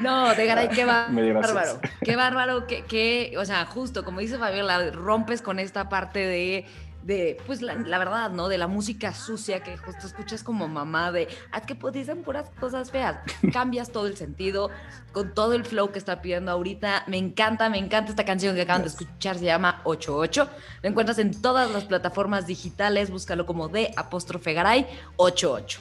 No, 0.00 0.34
de 0.34 0.46
Garay, 0.46 0.68
qué 0.68 0.84
bárbaro. 0.84 1.80
Qué 2.02 2.16
bárbaro, 2.16 2.66
que, 2.66 3.34
o 3.38 3.44
sea, 3.44 3.64
justo 3.64 4.04
como 4.04 4.20
dice 4.20 4.36
Fabiola, 4.36 4.90
rompes 4.90 5.42
con 5.42 5.58
esta 5.58 5.88
parte 5.88 6.18
de 6.18 6.66
de, 7.06 7.38
pues 7.46 7.62
la, 7.62 7.98
verdad, 7.98 8.30
¿no? 8.30 8.48
De 8.48 8.58
la 8.58 8.66
música 8.66 9.14
sucia 9.14 9.62
que 9.62 9.76
justo 9.76 10.08
escuchas 10.08 10.42
como 10.42 10.66
mamá 10.66 11.12
de, 11.12 11.28
¿a 11.52 11.60
que 11.60 11.76
pues 11.76 11.94
dicen 11.94 12.24
puras 12.24 12.50
cosas 12.58 12.90
feas? 12.90 13.18
Cambias 13.52 13.92
todo 13.92 14.08
el 14.08 14.16
sentido 14.16 14.70
con 15.12 15.32
todo 15.32 15.54
el 15.54 15.64
flow 15.64 15.92
que 15.92 16.00
está 16.00 16.20
pidiendo 16.20 16.50
ahorita. 16.50 17.04
Me 17.06 17.16
encanta, 17.16 17.70
me 17.70 17.78
encanta 17.78 18.10
esta 18.10 18.24
canción 18.24 18.56
que 18.56 18.62
acaban 18.62 18.82
de 18.82 18.88
escuchar, 18.88 19.38
se 19.38 19.44
llama 19.44 19.82
88. 19.84 20.50
Lo 20.82 20.88
encuentras 20.88 21.18
en 21.20 21.40
todas 21.40 21.70
las 21.70 21.84
plataformas 21.84 22.48
digitales, 22.48 23.10
búscalo 23.10 23.46
como 23.46 23.68
de 23.68 23.92
apóstrofe 23.96 24.52
Garay 24.52 24.86
88. 25.14 25.80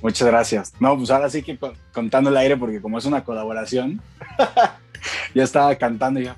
Muchas 0.00 0.28
gracias. 0.28 0.72
No, 0.78 0.96
pues 0.96 1.10
ahora 1.10 1.28
sí 1.28 1.42
que 1.42 1.58
contando 1.92 2.30
el 2.30 2.36
aire, 2.36 2.56
porque 2.56 2.80
como 2.80 2.98
es 2.98 3.04
una 3.04 3.24
colaboración, 3.24 4.00
ya 5.34 5.44
estaba 5.44 5.74
cantando 5.76 6.20
ya 6.20 6.36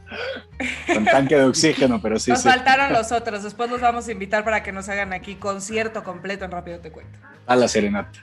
con 0.93 1.05
tanque 1.05 1.37
de 1.37 1.45
oxígeno, 1.45 2.01
pero 2.01 2.19
sí. 2.19 2.31
Nos 2.31 2.43
faltaron 2.43 2.93
los 2.93 3.13
otros, 3.13 3.43
después 3.43 3.71
los 3.71 3.81
vamos 3.81 4.09
a 4.09 4.13
invitar 4.13 4.45
para 4.45 4.63
que 4.63 4.73
nos 4.73 4.89
hagan 4.89 5.13
aquí 5.13 5.37
concierto 5.37 6.03
completo 6.03 6.45
en 6.45 6.51
Rápido 6.51 6.81
Te 6.81 6.91
Cuento. 6.91 7.19
A 7.47 7.57
la 7.57 7.69
serenata. 7.69 8.21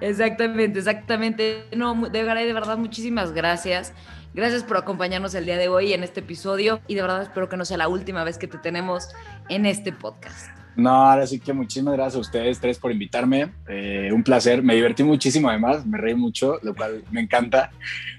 Exactamente, 0.00 0.78
exactamente. 0.78 1.66
No, 1.74 1.94
de 2.08 2.22
verdad, 2.22 2.42
de 2.42 2.52
verdad, 2.52 2.76
muchísimas 2.76 3.32
gracias. 3.32 3.92
Gracias 4.34 4.64
por 4.64 4.76
acompañarnos 4.76 5.34
el 5.34 5.44
día 5.44 5.56
de 5.56 5.68
hoy 5.68 5.92
en 5.92 6.02
este 6.02 6.20
episodio 6.20 6.80
y 6.88 6.96
de 6.96 7.02
verdad 7.02 7.22
espero 7.22 7.48
que 7.48 7.56
no 7.56 7.64
sea 7.64 7.76
la 7.76 7.86
última 7.86 8.24
vez 8.24 8.36
que 8.36 8.48
te 8.48 8.58
tenemos 8.58 9.10
en 9.48 9.64
este 9.64 9.92
podcast. 9.92 10.63
No, 10.76 10.90
ahora 10.90 11.26
sí 11.26 11.38
que 11.38 11.52
muchísimas 11.52 11.94
gracias 11.94 12.16
a 12.16 12.20
ustedes 12.20 12.60
tres 12.60 12.78
por 12.78 12.90
invitarme. 12.90 13.52
Eh, 13.68 14.10
un 14.12 14.22
placer. 14.22 14.62
Me 14.62 14.74
divertí 14.74 15.02
muchísimo 15.02 15.48
además, 15.48 15.86
me 15.86 15.98
reí 15.98 16.14
mucho, 16.14 16.58
lo 16.62 16.74
cual 16.74 17.04
me 17.10 17.20
encanta. 17.20 17.70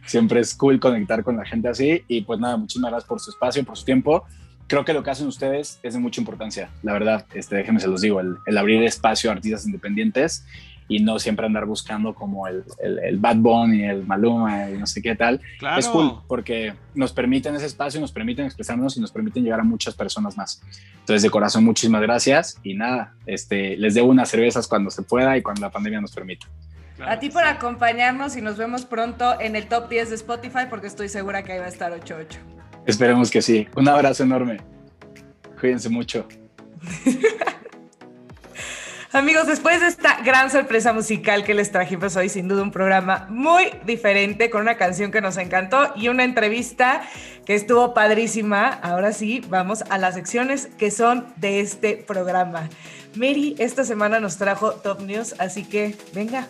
Siempre 0.06 0.40
es 0.40 0.56
cool 0.56 0.80
conectar 0.80 1.24
con 1.24 1.38
la 1.38 1.46
gente 1.46 1.68
así. 1.68 2.04
Y 2.08 2.22
pues 2.22 2.40
nada, 2.40 2.58
muchísimas 2.58 2.92
gracias 2.92 3.08
por 3.08 3.20
su 3.20 3.32
espacio, 3.32 3.64
por 3.66 3.78
su 3.78 3.86
tiempo. 3.86 4.24
Creo 4.68 4.84
que 4.84 4.94
lo 4.94 5.04
que 5.04 5.12
hacen 5.12 5.28
ustedes 5.28 5.80
es 5.84 5.94
de 5.94 6.00
mucha 6.00 6.20
importancia, 6.22 6.70
la 6.82 6.94
verdad. 6.94 7.26
Este, 7.34 7.56
déjenme 7.56 7.80
se 7.80 7.88
los 7.88 8.02
digo, 8.02 8.20
el, 8.20 8.38
el 8.46 8.58
abrir 8.58 8.82
espacio 8.84 9.30
a 9.30 9.34
artistas 9.34 9.66
independientes 9.66 10.46
y 10.88 11.00
no 11.00 11.18
siempre 11.20 11.46
andar 11.46 11.66
buscando 11.66 12.14
como 12.14 12.48
el, 12.48 12.64
el, 12.80 13.18
Bad 13.18 13.38
Bunny, 13.38 13.84
el 13.86 14.06
Maluma 14.06 14.70
y 14.70 14.78
no 14.78 14.86
sé 14.86 15.02
qué 15.02 15.16
tal. 15.16 15.42
Es 15.78 15.88
cool 15.88 16.20
porque 16.28 16.74
nos 16.94 17.12
permiten 17.12 17.56
ese 17.56 17.66
espacio, 17.66 18.00
nos 18.00 18.12
permiten 18.12 18.46
expresarnos 18.46 18.96
y 18.98 19.02
nos 19.02 19.12
permiten 19.12 19.44
llegar 19.44 19.60
a 19.60 19.64
muchas 19.64 19.96
personas 19.96 20.38
más. 20.38 20.62
Entonces, 21.00 21.24
de 21.24 21.30
corazón, 21.30 21.64
muchísimas 21.64 22.02
gracias 22.02 22.60
y 22.64 22.76
nada, 22.76 23.14
este, 23.26 23.78
les 23.78 23.96
debo 23.96 24.10
unas 24.10 24.30
cervezas 24.30 24.68
cuando 24.68 24.92
se 24.92 25.02
pueda 25.02 25.38
y 25.38 25.42
cuando 25.42 25.62
la 25.62 25.72
pandemia 25.72 26.02
nos 26.02 26.12
permita. 26.12 26.48
a 27.06 27.20
ti 27.20 27.30
por 27.30 27.44
acompañarnos 27.44 28.38
y 28.38 28.42
nos 28.42 28.58
vemos 28.58 28.86
pronto 28.86 29.40
en 29.40 29.56
el 29.56 29.68
top 29.68 29.90
10 29.90 30.10
de 30.10 30.16
Spotify 30.16 30.66
porque 30.70 30.88
estoy 30.88 31.10
segura 31.10 31.44
que 31.44 31.54
ahí 31.54 31.60
va 31.60 31.66
a 31.66 31.70
estar 31.70 31.92
88. 31.92 32.40
Esperemos 32.86 33.32
que 33.32 33.42
sí. 33.42 33.68
Un 33.76 33.88
abrazo 33.90 34.24
enorme. 34.24 34.62
Cuídense 35.60 35.90
mucho. 35.90 36.28
Amigos, 39.16 39.48
después 39.48 39.80
de 39.80 39.88
esta 39.88 40.18
gran 40.26 40.52
sorpresa 40.52 40.92
musical 40.92 41.46
que 41.46 41.54
les 41.54 41.72
trajimos 41.72 42.18
hoy, 42.18 42.28
sin 42.28 42.50
duda 42.50 42.62
un 42.62 42.72
programa 42.72 43.28
muy 43.30 43.72
diferente, 43.86 44.50
con 44.50 44.60
una 44.60 44.76
canción 44.76 45.10
que 45.10 45.22
nos 45.22 45.38
encantó 45.38 45.94
y 45.96 46.10
una 46.10 46.26
entrevista 46.26 47.02
que 47.46 47.56
estuvo 47.56 47.94
padrísima. 47.94 48.68
Ahora 48.68 49.14
sí, 49.14 49.42
vamos 49.48 49.86
a 49.90 49.98
las 50.00 50.16
secciones 50.16 50.68
que 50.78 50.92
son 50.92 51.28
de 51.38 51.62
este 51.62 51.96
programa. 51.96 52.68
Mary, 53.16 53.56
esta 53.58 53.86
semana 53.86 54.20
nos 54.20 54.36
trajo 54.36 54.72
Top 54.72 55.00
News, 55.00 55.36
así 55.40 55.64
que 55.64 55.96
venga. 56.14 56.50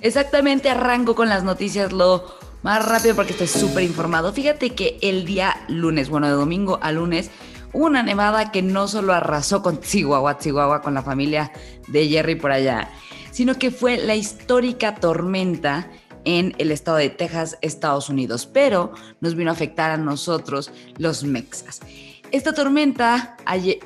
Exactamente, 0.00 0.68
arranco 0.68 1.14
con 1.14 1.28
las 1.28 1.44
noticias 1.44 1.92
lo 1.92 2.36
más 2.64 2.84
rápido 2.84 3.14
porque 3.14 3.30
estoy 3.30 3.46
súper 3.46 3.84
informado. 3.84 4.32
Fíjate 4.32 4.70
que 4.70 4.98
el 5.02 5.24
día 5.24 5.54
lunes, 5.68 6.08
bueno, 6.08 6.26
de 6.26 6.32
domingo 6.32 6.80
a 6.82 6.90
lunes, 6.90 7.30
una 7.76 8.02
nevada 8.02 8.50
que 8.50 8.62
no 8.62 8.88
solo 8.88 9.12
arrasó 9.12 9.62
con 9.62 9.80
Chihuahua, 9.80 10.38
Chihuahua, 10.38 10.80
con 10.80 10.94
la 10.94 11.02
familia 11.02 11.52
de 11.88 12.08
Jerry 12.08 12.34
por 12.34 12.50
allá, 12.50 12.88
sino 13.30 13.56
que 13.56 13.70
fue 13.70 13.98
la 13.98 14.14
histórica 14.14 14.94
tormenta 14.94 15.90
en 16.24 16.54
el 16.58 16.72
estado 16.72 16.96
de 16.96 17.10
Texas, 17.10 17.58
Estados 17.60 18.08
Unidos, 18.08 18.46
pero 18.46 18.92
nos 19.20 19.34
vino 19.34 19.50
a 19.50 19.54
afectar 19.54 19.90
a 19.90 19.96
nosotros, 19.96 20.72
los 20.96 21.22
mexas. 21.22 21.80
Esta 22.32 22.52
tormenta 22.52 23.36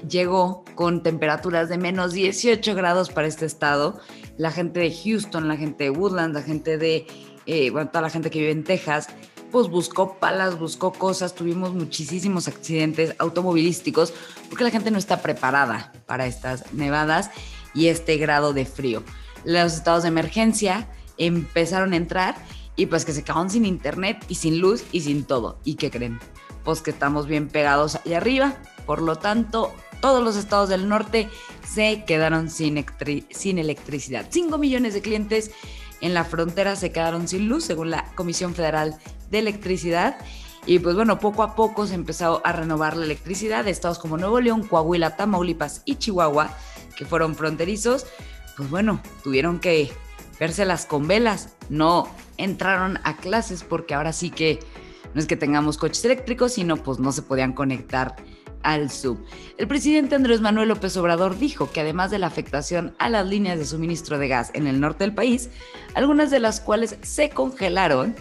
llegó 0.09 0.65
con 0.75 1.03
temperaturas 1.03 1.69
de 1.69 1.77
menos 1.77 2.13
18 2.13 2.75
grados 2.75 3.11
para 3.11 3.27
este 3.27 3.45
estado. 3.45 4.01
La 4.39 4.51
gente 4.51 4.81
de 4.81 4.95
Houston, 4.95 5.49
la 5.49 5.57
gente 5.57 5.85
de 5.85 5.91
Woodland, 5.91 6.33
la 6.33 6.43
gente 6.43 6.79
de, 6.79 7.07
eh, 7.45 7.71
bueno, 7.71 7.91
toda 7.91 8.03
la 8.03 8.11
gente 8.11 8.31
que 8.31 8.39
vive 8.39 8.53
en 8.53 8.65
Texas, 8.65 9.09
pues 9.51 9.69
buscó 9.69 10.15
palas, 10.19 10.59
buscó 10.59 10.93
cosas, 10.93 11.35
tuvimos 11.35 11.75
muchísimos 11.75 12.49
accidentes 12.49 13.15
automovilísticos 13.19 14.13
porque 14.49 14.65
la 14.65 14.71
gente 14.71 14.91
no 14.91 14.99
está 14.99 15.23
preparada 15.23 15.93
para 16.07 16.27
estas 16.27 16.73
nevadas 16.73 17.31
y 17.75 17.89
este 17.89 18.17
grado 18.17 18.53
de 18.53 18.65
frío. 18.65 19.03
Los 19.45 19.75
estados 19.75 20.03
de 20.03 20.09
emergencia 20.09 20.89
empezaron 21.19 21.93
a 21.93 21.97
entrar 21.97 22.37
y 22.77 22.87
pues 22.87 23.05
que 23.05 23.13
se 23.13 23.23
quedaron 23.23 23.51
sin 23.51 23.67
internet 23.67 24.25
y 24.29 24.37
sin 24.37 24.59
luz 24.59 24.85
y 24.93 25.03
sin 25.03 25.25
todo. 25.25 25.59
¿Y 25.65 25.75
qué 25.75 25.91
creen? 25.91 26.19
Pues 26.65 26.81
que 26.81 26.91
estamos 26.91 27.27
bien 27.27 27.49
pegados 27.49 27.97
allá 27.97 28.19
arriba, 28.19 28.55
por 28.87 29.03
lo 29.03 29.17
tanto 29.17 29.73
todos 30.01 30.23
los 30.23 30.37
estados 30.37 30.69
del 30.69 30.89
norte 30.89 31.29
se 31.67 32.05
quedaron 32.05 32.51
sin, 32.51 32.85
sin 33.31 33.59
electricidad. 33.59 34.27
5 34.31 34.57
millones 34.59 34.95
de 34.95 35.03
clientes 35.03 35.51
en 36.01 36.15
la 36.15 36.25
frontera 36.25 36.77
se 36.77 36.93
quedaron 36.93 37.29
sin 37.29 37.49
luz, 37.49 37.65
según 37.65 37.91
la 37.91 38.07
Comisión 38.15 38.55
Federal 38.55 38.97
de 39.31 39.39
Electricidad. 39.39 40.19
Y 40.67 40.79
pues 40.79 40.95
bueno, 40.95 41.19
poco 41.19 41.43
a 41.43 41.55
poco 41.55 41.87
se 41.87 41.95
empezó 41.95 42.43
a 42.45 42.53
renovar 42.53 42.97
la 42.97 43.07
electricidad 43.07 43.65
de 43.65 43.71
estados 43.71 43.99
como 43.99 44.19
Nuevo 44.19 44.41
León, 44.41 44.63
Coahuila, 44.63 45.17
Tamaulipas 45.17 45.83
y 45.87 45.97
Chihuahua, 45.97 46.55
que 46.97 47.07
fueron 47.07 47.35
fronterizos. 47.35 48.07
Pues 48.57 48.69
bueno, 48.69 49.01
tuvieron 49.25 49.59
que 49.59 49.91
vérselas 50.39 50.85
con 50.87 51.09
velas, 51.09 51.51
no 51.71 52.09
entraron 52.37 52.99
a 53.05 53.17
clases 53.17 53.63
porque 53.63 53.95
ahora 53.95 54.13
sí 54.13 54.31
que 54.31 54.61
no 55.15 55.21
es 55.21 55.27
que 55.27 55.37
tengamos 55.37 55.79
coches 55.79 56.05
eléctricos, 56.05 56.53
sino 56.53 56.77
pues 56.77 56.99
no 56.99 57.13
se 57.13 57.23
podían 57.23 57.53
conectar 57.53 58.17
al 58.63 58.91
sub. 58.91 59.25
El 59.59 59.69
presidente 59.69 60.15
Andrés 60.15 60.41
Manuel 60.41 60.69
López 60.69 60.97
Obrador 60.97 61.39
dijo 61.39 61.71
que 61.71 61.81
además 61.81 62.11
de 62.11 62.19
la 62.19 62.27
afectación 62.27 62.95
a 62.99 63.09
las 63.09 63.27
líneas 63.27 63.59
de 63.59 63.65
suministro 63.65 64.19
de 64.19 64.29
gas 64.29 64.51
en 64.55 64.67
el 64.67 64.81
norte 64.81 65.05
del 65.05 65.15
país, 65.15 65.51
algunas 65.95 66.31
de 66.31 66.41
las 66.41 66.61
cuales 66.61 66.97
se 67.03 67.31
congelaron, 67.31 68.15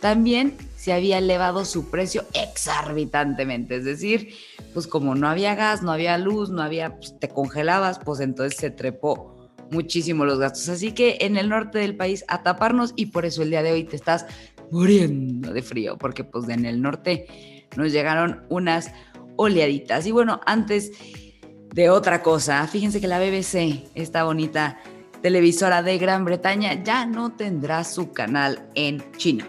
también 0.00 0.56
se 0.76 0.92
había 0.92 1.18
elevado 1.18 1.64
su 1.64 1.90
precio 1.90 2.24
exorbitantemente. 2.34 3.76
Es 3.76 3.84
decir, 3.84 4.34
pues 4.72 4.86
como 4.86 5.14
no 5.14 5.28
había 5.28 5.54
gas, 5.54 5.82
no 5.82 5.92
había 5.92 6.18
luz, 6.18 6.50
no 6.50 6.62
había, 6.62 6.96
pues 6.96 7.18
te 7.18 7.28
congelabas, 7.28 7.98
pues 7.98 8.20
entonces 8.20 8.58
se 8.58 8.70
trepó 8.70 9.50
muchísimo 9.70 10.24
los 10.24 10.38
gastos. 10.38 10.68
Así 10.68 10.92
que 10.92 11.18
en 11.20 11.36
el 11.36 11.48
norte 11.48 11.78
del 11.78 11.96
país 11.96 12.24
a 12.28 12.42
taparnos 12.42 12.92
y 12.96 13.06
por 13.06 13.26
eso 13.26 13.42
el 13.42 13.50
día 13.50 13.62
de 13.62 13.72
hoy 13.72 13.84
te 13.84 13.96
estás 13.96 14.26
muriendo 14.70 15.52
de 15.52 15.62
frío, 15.62 15.98
porque 15.98 16.24
pues 16.24 16.48
en 16.48 16.64
el 16.64 16.80
norte 16.80 17.66
nos 17.76 17.92
llegaron 17.92 18.44
unas 18.48 18.92
oleaditas. 19.36 20.06
Y 20.06 20.12
bueno, 20.12 20.40
antes 20.46 20.92
de 21.74 21.90
otra 21.90 22.22
cosa, 22.22 22.66
fíjense 22.66 23.00
que 23.00 23.08
la 23.08 23.18
BBC, 23.18 23.88
esta 23.94 24.24
bonita 24.24 24.78
televisora 25.22 25.82
de 25.82 25.98
Gran 25.98 26.24
Bretaña, 26.24 26.82
ya 26.82 27.04
no 27.04 27.32
tendrá 27.32 27.84
su 27.84 28.12
canal 28.12 28.68
en 28.74 29.02
China. 29.16 29.48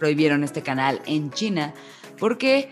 Prohibieron 0.00 0.42
este 0.42 0.62
canal 0.62 1.02
en 1.04 1.30
China. 1.30 1.74
¿Por 2.18 2.38
qué? 2.38 2.70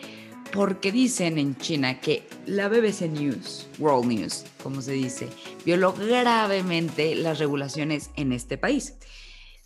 Porque 0.51 0.91
dicen 0.91 1.37
en 1.37 1.59
China 1.59 2.01
que 2.01 2.27
la 2.47 2.69
BBC 2.69 3.03
News, 3.03 3.67
World 3.79 4.07
News, 4.07 4.45
como 4.63 4.81
se 4.81 4.93
dice, 4.93 5.29
violó 5.67 5.93
gravemente 5.93 7.15
las 7.15 7.39
regulaciones 7.39 8.11
en 8.17 8.33
este 8.33 8.57
país. 8.57 8.95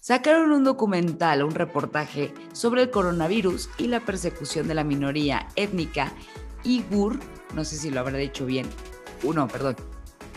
Sacaron 0.01 0.51
un 0.51 0.65
documental, 0.65 1.45
un 1.45 1.55
reportaje 1.55 2.35
sobre 2.53 2.83
el 2.83 2.91
coronavirus 2.91 3.71
y 3.79 3.87
la 3.87 4.01
persecución 4.01 4.67
de 4.67 4.75
la 4.75 4.83
minoría 4.83 5.47
étnica 5.55 6.13
Uigur, 6.65 7.21
no 7.55 7.65
sé 7.65 7.77
si 7.77 7.91
lo 7.91 8.01
habrá 8.01 8.19
dicho 8.19 8.45
bien, 8.45 8.67
no, 9.23 9.47
perdón, 9.47 9.77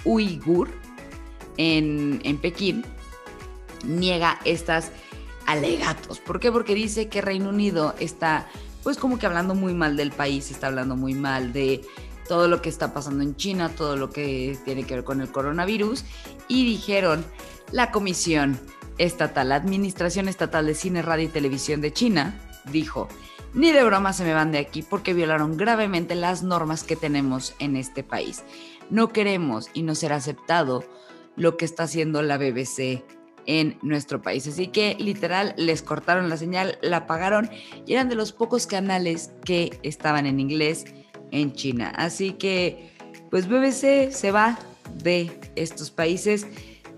Uigur, 0.03 0.69
en, 1.57 2.21
en 2.23 2.37
Pekín, 2.37 2.85
niega 3.83 4.39
estas 4.45 4.91
alegatos. 5.45 6.19
¿Por 6.19 6.39
qué? 6.39 6.51
Porque 6.51 6.75
dice 6.75 7.09
que 7.09 7.21
Reino 7.21 7.49
Unido 7.49 7.95
está, 7.99 8.47
pues 8.83 8.97
como 8.97 9.19
que 9.19 9.25
hablando 9.25 9.55
muy 9.55 9.73
mal 9.73 9.97
del 9.97 10.11
país, 10.11 10.51
está 10.51 10.67
hablando 10.67 10.95
muy 10.95 11.13
mal 11.13 11.53
de 11.53 11.81
todo 12.27 12.47
lo 12.47 12.61
que 12.61 12.69
está 12.69 12.93
pasando 12.93 13.23
en 13.23 13.35
China, 13.35 13.69
todo 13.69 13.95
lo 13.95 14.09
que 14.09 14.57
tiene 14.65 14.83
que 14.83 14.95
ver 14.95 15.03
con 15.03 15.21
el 15.21 15.31
coronavirus, 15.31 16.03
y 16.47 16.65
dijeron, 16.65 17.25
la 17.71 17.91
Comisión 17.91 18.59
Estatal, 18.97 19.49
la 19.49 19.55
Administración 19.55 20.27
Estatal 20.27 20.65
de 20.65 20.75
Cine, 20.75 21.01
Radio 21.01 21.25
y 21.25 21.29
Televisión 21.29 21.81
de 21.81 21.93
China, 21.93 22.39
dijo, 22.71 23.07
ni 23.53 23.71
de 23.71 23.83
broma 23.83 24.11
se 24.11 24.23
me 24.23 24.33
van 24.33 24.51
de 24.51 24.59
aquí 24.59 24.81
porque 24.81 25.13
violaron 25.13 25.55
gravemente 25.55 26.15
las 26.15 26.43
normas 26.43 26.83
que 26.83 26.95
tenemos 26.95 27.55
en 27.59 27.77
este 27.77 28.03
país. 28.03 28.43
No 28.89 29.09
queremos 29.09 29.69
y 29.73 29.83
no 29.83 29.95
será 29.95 30.17
aceptado 30.17 30.83
lo 31.35 31.57
que 31.57 31.65
está 31.65 31.83
haciendo 31.83 32.21
la 32.21 32.37
BBC 32.37 33.03
en 33.45 33.77
nuestro 33.81 34.21
país. 34.21 34.47
Así 34.47 34.67
que 34.67 34.95
literal 34.99 35.53
les 35.57 35.81
cortaron 35.81 36.29
la 36.29 36.37
señal, 36.37 36.77
la 36.81 36.97
apagaron 36.97 37.49
y 37.85 37.93
eran 37.93 38.09
de 38.09 38.15
los 38.15 38.31
pocos 38.31 38.67
canales 38.67 39.31
que 39.43 39.79
estaban 39.83 40.25
en 40.25 40.39
inglés 40.39 40.85
en 41.31 41.53
China. 41.53 41.91
Así 41.95 42.33
que 42.33 42.91
pues 43.29 43.47
BBC 43.47 44.11
se 44.11 44.31
va 44.31 44.59
de 44.93 45.39
estos 45.55 45.91
países 45.91 46.47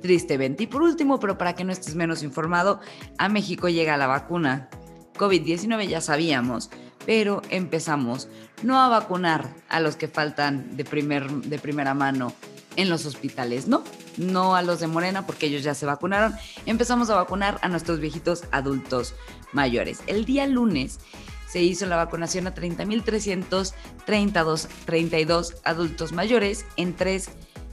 tristemente. 0.02 0.64
Y 0.64 0.68
por 0.68 0.82
último, 0.82 1.20
pero 1.20 1.38
para 1.38 1.54
que 1.54 1.64
no 1.64 1.72
estés 1.72 1.96
menos 1.96 2.24
informado, 2.24 2.80
a 3.18 3.30
México 3.30 3.70
llega 3.70 3.98
la 3.98 4.08
vacuna 4.08 4.70
COVID-19, 5.18 5.88
ya 5.88 6.02
sabíamos, 6.02 6.70
pero 7.06 7.42
empezamos 7.50 8.30
no 8.64 8.80
a 8.80 8.90
vacunar 8.90 9.54
a 9.70 9.80
los 9.80 9.96
que 9.96 10.08
faltan 10.08 10.76
de, 10.78 10.86
primer, 10.86 11.30
de 11.30 11.60
primera 11.60 11.94
mano 11.94 12.34
en 12.78 12.90
los 12.90 13.06
hospitales, 13.06 13.68
¿no? 13.68 13.84
No 14.16 14.56
a 14.56 14.62
los 14.62 14.80
de 14.80 14.88
Morena 14.88 15.28
porque 15.28 15.48
ellos 15.48 15.64
ya 15.64 15.76
se 15.76 15.86
vacunaron. 15.86 16.34
Empezamos 16.66 17.10
a 17.10 17.16
vacunar 17.16 17.60
a 17.62 17.68
nuestros 17.68 18.00
viejitos 18.00 18.46
adultos 18.52 19.16
mayores. 19.52 20.00
El 20.08 20.24
día 20.24 20.48
lunes 20.48 21.02
se 21.50 21.62
hizo 21.62 21.86
la 21.86 21.98
vacunación 21.98 22.48
a 22.48 22.56
30.332 22.56 25.56
adultos 25.64 26.14
mayores 26.14 26.66
en 26.78 26.96
tres 26.96 27.30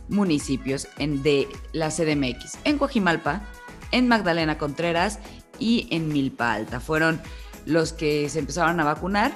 municipios 0.09 0.89
de 0.99 1.49
la 1.73 1.91
CDMX, 1.91 2.59
en 2.65 2.79
Coajimalpa, 2.79 3.43
en 3.91 4.09
Magdalena 4.09 4.57
Contreras 4.59 5.19
y 5.59 5.89
en 5.91 6.09
Milpa 6.09 6.53
Alta. 6.53 6.81
Fueron 6.81 7.21
los 7.67 7.93
que 7.93 8.29
se 8.29 8.41
empezaron 8.41 8.81
a 8.81 8.85
vacunar. 8.85 9.33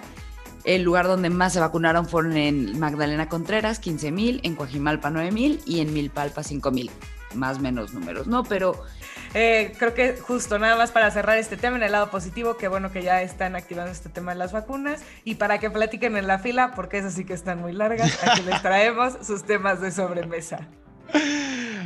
El 0.68 0.83
lugar 0.83 1.07
donde 1.07 1.31
más 1.31 1.54
se 1.54 1.61
vacunaron 1.61 2.07
fueron 2.07 2.37
en 2.37 2.78
Magdalena 2.78 3.31
Contreras, 3.31 3.78
15 3.78 4.12
mil, 4.12 4.40
en 4.42 4.54
Coajimalpa 4.54 5.09
9 5.09 5.33
mil 5.33 5.62
y 5.64 5.81
en 5.81 5.94
Milpa 5.94 6.20
Alta 6.20 6.42
5 6.42 6.70
mil. 6.72 6.90
Más 7.35 7.57
o 7.57 7.61
menos 7.61 7.94
números, 7.94 8.26
¿no? 8.26 8.44
Pero 8.44 8.85
eh, 9.33 9.72
creo 9.78 9.94
que 9.94 10.18
justo 10.18 10.59
nada 10.59 10.76
más 10.76 10.90
para 10.90 11.11
cerrar 11.11 11.38
este 11.38 11.57
tema 11.57 11.78
en 11.78 11.85
el 11.85 11.92
lado 11.92 12.11
positivo, 12.11 12.59
que 12.59 12.68
bueno 12.68 12.92
que 12.92 13.02
ya 13.02 13.22
están 13.22 13.57
activando 13.57 13.90
este 13.90 14.11
tema 14.11 14.33
de 14.33 14.38
las 14.38 14.52
vacunas 14.52 15.02
y 15.24 15.37
para 15.37 15.59
que 15.59 15.70
platiquen 15.70 16.18
en 16.18 16.26
la 16.26 16.38
fila, 16.38 16.72
porque 16.76 16.98
esas 16.98 17.14
sí 17.14 17.24
que 17.24 17.33
están 17.33 17.61
muy 17.61 17.72
largas, 17.72 18.22
aquí 18.22 18.42
les 18.42 18.61
traemos 18.61 19.14
sus 19.26 19.44
temas 19.44 19.81
de 19.81 19.90
sobremesa. 19.90 20.68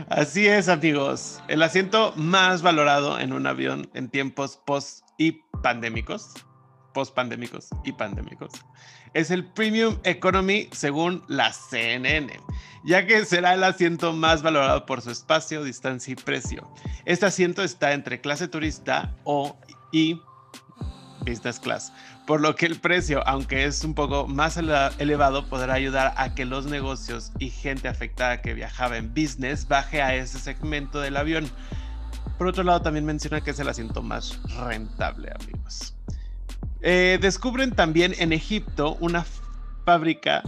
Así 0.09 0.49
es, 0.49 0.69
amigos. 0.69 1.41
El 1.47 1.63
asiento 1.63 2.15
más 2.17 2.63
valorado 2.63 3.21
en 3.21 3.33
un 3.33 3.47
avión 3.47 3.89
en 3.95 4.09
tiempos 4.09 4.57
post 4.57 5.05
y 5.19 5.41
pandémicos, 5.63 6.35
post 6.93 7.15
pandémicos 7.15 7.69
y 7.85 7.93
pandémicos, 7.93 8.53
es 9.15 9.31
el 9.31 9.45
Premium 9.45 9.99
Economy 10.05 10.69
según 10.73 11.23
la 11.29 11.53
CNN, 11.53 12.33
ya 12.85 13.07
que 13.07 13.25
será 13.25 13.55
el 13.55 13.65
asiento 13.65 14.13
más 14.13 14.43
valorado 14.43 14.87
por 14.87 15.03
su 15.03 15.11
espacio, 15.11 15.65
distancia 15.65 16.13
y 16.13 16.17
precio. 16.17 16.69
Este 17.05 17.27
asiento 17.27 17.63
está 17.63 17.93
entre 17.93 18.21
clase 18.21 18.49
turista 18.49 19.15
o 19.25 19.57
y 19.93 20.21
business 21.27 21.61
class, 21.61 21.93
por 22.27 22.41
lo 22.41 22.57
que 22.57 22.67
el 22.67 22.81
precio, 22.81 23.23
aunque 23.29 23.65
es 23.65 23.85
un 23.85 23.95
poco 23.95 24.27
más 24.27 24.57
elevado, 24.57 25.47
podrá 25.49 25.75
ayudar 25.75 26.15
a 26.17 26.35
que 26.35 26.45
los 26.45 26.67
negocios 26.67 27.31
y 27.39 27.51
gente 27.51 27.89
afectada 27.89 28.41
que 28.43 28.55
viajaba 28.55 28.97
en 28.97 29.13
business 29.15 29.69
baje 29.69 30.03
a 30.03 30.15
ese 30.15 30.39
segmento 30.39 31.01
del 31.01 31.17
avión. 31.17 31.49
Por 32.39 32.49
otro 32.49 32.65
lado, 32.65 32.83
también 32.83 33.05
menciona 33.05 33.41
que 33.41 33.53
es 33.53 33.59
el 33.61 33.69
asiento 33.69 34.03
más 34.03 34.41
rentable, 34.67 35.31
amigos. 35.41 35.95
Eh, 36.83 37.19
descubren 37.21 37.73
también 37.73 38.15
en 38.19 38.33
Egipto 38.33 38.97
una 39.01 39.25
fábrica 39.85 40.43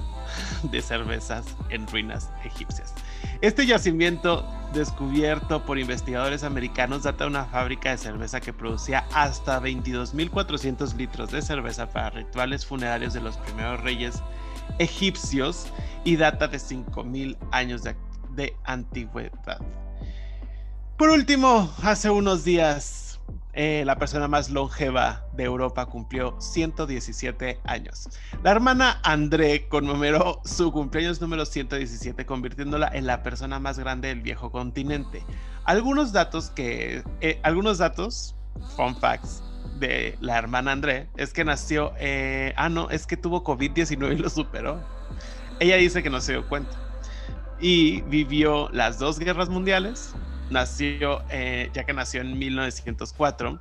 de 0.71 0.83
cervezas 0.83 1.45
en 1.71 1.87
ruinas 1.87 2.31
egipcias. 2.45 2.95
Este 3.41 3.67
yacimiento, 3.67 4.45
descubierto 4.73 5.65
por 5.65 5.79
investigadores 5.79 6.43
americanos, 6.43 7.05
data 7.05 7.25
de 7.25 7.31
una 7.31 7.45
fábrica 7.45 7.91
de 7.91 7.99
cerveza 7.99 8.41
que 8.41 8.53
producía 8.53 9.07
hasta 9.13 9.61
22.400 9.61 10.97
litros 10.97 11.31
de 11.31 11.43
cerveza 11.43 11.89
para 11.89 12.11
rituales 12.11 12.67
funerarios 12.67 13.15
de 13.15 13.21
los 13.21 13.37
primeros 13.37 13.81
reyes 13.83 14.23
egipcios 14.79 15.67
y 16.05 16.17
data 16.17 16.49
de 16.49 16.59
5.000 16.59 17.37
años 17.53 17.83
de 17.83 18.57
antigüedad. 18.65 19.61
Por 20.97 21.11
último, 21.11 21.73
hace 21.83 22.09
unos 22.09 22.45
días 22.45 23.04
eh, 23.53 23.85
la 23.87 23.97
persona 23.99 24.27
más 24.27 24.51
longeva 24.51 25.25
de 25.33 25.45
Europa 25.45 25.87
cumplió 25.87 26.35
117 26.41 27.61
años. 27.65 28.09
La 28.43 28.51
hermana 28.51 29.01
André 29.05 29.69
conmemoró 29.69 30.41
su 30.45 30.73
cumpleaños 30.73 31.21
número 31.21 31.47
117, 31.47 32.27
convirtiéndola 32.27 32.91
en 32.93 33.07
la 33.07 33.23
persona 33.23 33.61
más 33.61 33.79
grande 33.79 34.09
del 34.09 34.23
viejo 34.23 34.51
continente. 34.51 35.23
Algunos 35.65 36.13
datos 36.13 36.51
que, 36.51 37.05
eh, 37.21 37.39
algunos 37.45 37.79
datos, 37.79 38.35
fun 38.77 38.97
facts, 38.97 39.43
de 39.79 40.17
la 40.21 40.39
hermana 40.39 40.73
André 40.73 41.09
es 41.17 41.33
que 41.33 41.45
nació, 41.45 41.93
eh, 41.99 42.53
ah 42.57 42.69
no, 42.69 42.91
es 42.91 43.07
que 43.07 43.17
tuvo 43.17 43.45
COVID-19 43.45 44.15
y 44.15 44.19
lo 44.19 44.31
superó. 44.31 44.81
Ella 45.61 45.77
dice 45.77 46.03
que 46.03 46.11
no 46.11 46.21
se 46.21 46.33
dio 46.33 46.49
cuenta. 46.49 46.77
Y 47.61 48.03
vivió 48.03 48.69
las 48.71 48.99
dos 48.99 49.19
guerras 49.19 49.49
mundiales, 49.49 50.15
nació, 50.51 51.23
eh, 51.31 51.71
ya 51.73 51.85
que 51.85 51.93
nació 51.93 52.21
en 52.21 52.39
1904, 52.39 53.61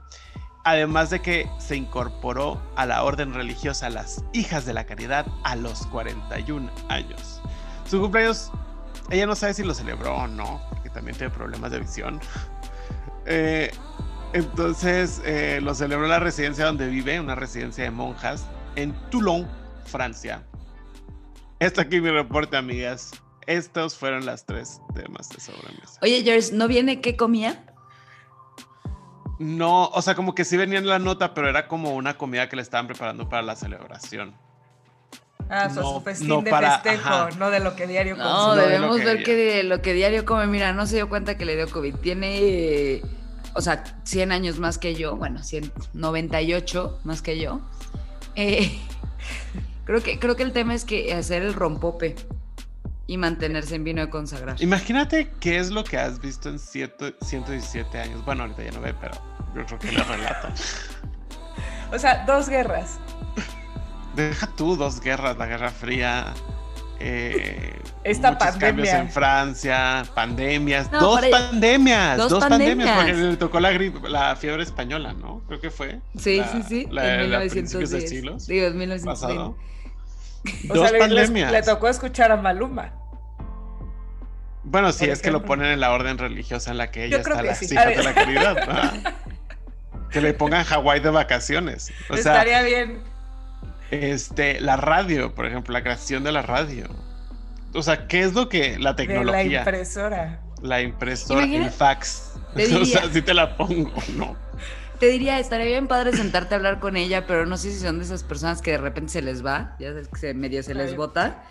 además 0.63 1.09
de 1.09 1.21
que 1.21 1.49
se 1.59 1.75
incorporó 1.75 2.61
a 2.75 2.85
la 2.85 3.03
orden 3.03 3.33
religiosa 3.33 3.89
Las 3.89 4.23
Hijas 4.33 4.65
de 4.65 4.73
la 4.73 4.85
Caridad 4.85 5.25
a 5.43 5.55
los 5.55 5.85
41 5.87 6.69
años. 6.89 7.41
Su 7.89 7.99
cumpleaños, 7.99 8.51
ella 9.09 9.25
no 9.25 9.35
sabe 9.35 9.53
si 9.53 9.63
lo 9.63 9.73
celebró 9.73 10.15
o 10.15 10.27
no, 10.27 10.61
porque 10.69 10.89
también 10.89 11.17
tiene 11.17 11.33
problemas 11.33 11.71
de 11.71 11.79
visión. 11.79 12.19
Eh, 13.25 13.71
entonces 14.33 15.21
eh, 15.25 15.59
lo 15.61 15.75
celebró 15.75 16.05
en 16.05 16.11
la 16.11 16.19
residencia 16.19 16.65
donde 16.65 16.87
vive, 16.87 17.19
una 17.19 17.35
residencia 17.35 17.83
de 17.83 17.91
monjas, 17.91 18.45
en 18.75 18.93
Toulon, 19.09 19.47
Francia. 19.85 20.43
Esto 21.59 21.81
aquí 21.81 22.01
mi 22.01 22.09
reporte, 22.09 22.57
amigas. 22.57 23.11
Estos 23.47 23.97
fueron 23.97 24.25
las 24.25 24.45
tres 24.45 24.81
temas 24.93 25.29
de 25.29 25.39
sobremesa. 25.39 25.99
Oye, 26.01 26.21
George, 26.23 26.49
¿no 26.53 26.67
viene 26.67 27.01
qué 27.01 27.17
comía? 27.17 27.65
No, 29.39 29.87
o 29.87 30.01
sea, 30.01 30.15
como 30.15 30.35
que 30.35 30.45
sí 30.45 30.57
venía 30.57 30.79
en 30.79 30.87
la 30.87 30.99
nota, 30.99 31.33
pero 31.33 31.49
era 31.49 31.67
como 31.67 31.95
una 31.95 32.17
comida 32.17 32.47
que 32.47 32.55
le 32.55 32.61
estaban 32.61 32.87
preparando 32.87 33.27
para 33.27 33.41
la 33.41 33.55
celebración. 33.55 34.35
Ah, 35.49 35.69
su 35.69 36.01
festín 36.01 36.43
de 36.43 36.51
festejo, 36.51 37.29
no 37.37 37.49
de 37.49 37.59
lo 37.59 37.75
que 37.75 37.85
diario 37.85 38.15
come. 38.15 38.27
No, 38.27 38.55
debemos 38.55 39.03
ver 39.03 39.23
que 39.23 39.63
lo 39.63 39.81
que 39.81 39.93
diario 39.93 40.25
come. 40.25 40.47
Mira, 40.47 40.71
no 40.73 40.87
se 40.87 40.95
dio 40.95 41.09
cuenta 41.09 41.37
que 41.37 41.45
le 41.45 41.55
dio 41.55 41.69
COVID. 41.69 41.95
Tiene, 41.95 43.01
o 43.53 43.61
sea, 43.61 43.83
100 44.03 44.31
años 44.31 44.59
más 44.59 44.77
que 44.77 44.95
yo. 44.95 45.17
Bueno, 45.17 45.43
198 45.43 47.01
más 47.03 47.21
que 47.21 47.39
yo. 47.39 47.59
Eh, 48.35 48.79
creo, 49.85 50.01
que, 50.01 50.19
creo 50.19 50.35
que 50.35 50.43
el 50.43 50.53
tema 50.53 50.73
es 50.73 50.85
que 50.85 51.13
hacer 51.13 51.41
el 51.41 51.53
rompope 51.53 52.15
y 53.05 53.17
mantenerse 53.17 53.75
en 53.75 53.83
vino 53.83 54.01
de 54.01 54.09
consagrar. 54.09 54.55
Imagínate 54.61 55.29
qué 55.39 55.57
es 55.57 55.71
lo 55.71 55.83
que 55.83 55.97
has 55.97 56.19
visto 56.21 56.49
en 56.49 56.59
117 56.59 57.99
años. 57.99 58.23
Bueno, 58.25 58.43
ahorita 58.43 58.63
ya 58.63 58.71
no 58.71 58.81
ve, 58.81 58.93
pero 58.99 59.13
yo 59.55 59.65
creo 59.65 59.79
que 59.79 59.91
lo 59.91 60.03
relato. 60.03 60.47
o 61.91 61.99
sea, 61.99 62.25
dos 62.25 62.49
guerras. 62.49 62.99
Deja 64.15 64.47
tú 64.55 64.75
dos 64.75 65.01
guerras, 65.01 65.37
la 65.37 65.47
Guerra 65.47 65.71
Fría. 65.71 66.33
Eh, 66.99 67.73
Esta 68.05 68.31
muchos 68.31 68.47
pandemia. 68.47 68.69
cambios 68.69 68.93
en 68.93 69.11
Francia, 69.11 70.03
pandemias, 70.13 70.89
dos 70.89 71.19
pandemias, 71.29 72.17
dos, 72.17 72.39
pandemias. 72.39 72.95
porque 72.95 73.13
le 73.13 73.35
tocó 73.35 73.59
la, 73.59 73.71
gripe, 73.71 74.07
la 74.07 74.35
fiebre 74.37 74.63
española, 74.63 75.13
¿no? 75.13 75.41
Creo 75.47 75.59
que 75.59 75.69
fue. 75.69 75.99
Sí, 76.17 76.41
sí, 76.51 76.63
sí, 76.65 76.87
la, 76.89 77.23
en 77.23 77.31
la 77.31 77.39
1910. 77.39 78.09
siglos 78.09 78.47
Digo, 78.47 78.67
en 78.67 78.77
1910. 78.77 79.03
pasado. 79.05 79.57
O 80.69 80.73
dos 80.73 80.83
sea, 80.89 80.91
le- 80.91 80.99
pandemias. 80.99 81.51
Le, 81.51 81.59
le 81.59 81.65
tocó 81.65 81.87
escuchar 81.89 82.31
a 82.31 82.37
Maluma. 82.37 82.91
Bueno, 84.65 84.91
sí, 84.93 85.05
es 85.09 85.21
que 85.21 85.29
lo 85.31 85.43
ponen 85.43 85.67
en 85.67 85.79
la 85.81 85.91
orden 85.91 86.17
religiosa 86.17 86.71
en 86.71 86.77
la 86.77 86.89
que 86.89 87.05
ella 87.05 87.17
Yo 87.17 87.21
está, 87.21 87.37
que 87.41 87.47
las 87.47 87.57
sí. 87.59 87.65
hijas 87.73 87.87
de 87.97 88.03
la 88.03 88.13
caridad. 88.13 88.57
Ajá. 88.57 88.93
que 90.09 90.21
le 90.21 90.33
pongan 90.33 90.63
Hawái 90.63 90.99
de 91.01 91.09
vacaciones. 91.09 91.91
O 92.09 92.15
sea, 92.15 92.33
Estaría 92.33 92.61
bien. 92.61 92.99
este, 93.91 94.61
la 94.61 94.77
radio, 94.77 95.33
por 95.35 95.45
ejemplo, 95.47 95.73
la 95.73 95.81
creación 95.83 96.23
de 96.23 96.31
la 96.31 96.43
radio. 96.43 96.85
O 97.73 97.81
sea, 97.81 98.07
¿qué 98.07 98.21
es 98.21 98.33
lo 98.33 98.47
que 98.47 98.71
la 98.71 98.75
De 98.75 98.79
la 98.79 98.95
tecnología? 98.95 99.59
impresora. 99.59 100.39
La 100.61 100.81
impresora, 100.81 101.43
el 101.43 101.69
fax. 101.69 102.29
O 102.55 102.85
sea, 102.85 103.09
si 103.11 103.21
te 103.23 103.33
la 103.33 103.57
pongo, 103.57 103.91
no. 104.15 104.37
Te 104.99 105.07
diría, 105.07 105.39
estaría 105.39 105.65
bien 105.65 105.87
padre 105.87 106.15
sentarte 106.15 106.55
a 106.55 106.57
hablar 106.57 106.79
con 106.79 106.95
ella, 106.95 107.25
pero 107.27 107.45
no 107.45 107.57
sé 107.57 107.71
si 107.71 107.79
son 107.79 107.99
de 107.99 108.05
esas 108.05 108.23
personas 108.23 108.61
que 108.61 108.71
de 108.71 108.77
repente 108.77 109.11
se 109.11 109.21
les 109.21 109.45
va, 109.45 109.75
ya 109.79 109.89
sabes 109.89 110.07
que 110.07 110.19
se, 110.19 110.33
medio 110.33 110.63
se 110.63 110.73
les 110.73 110.95
bota. 110.95 111.43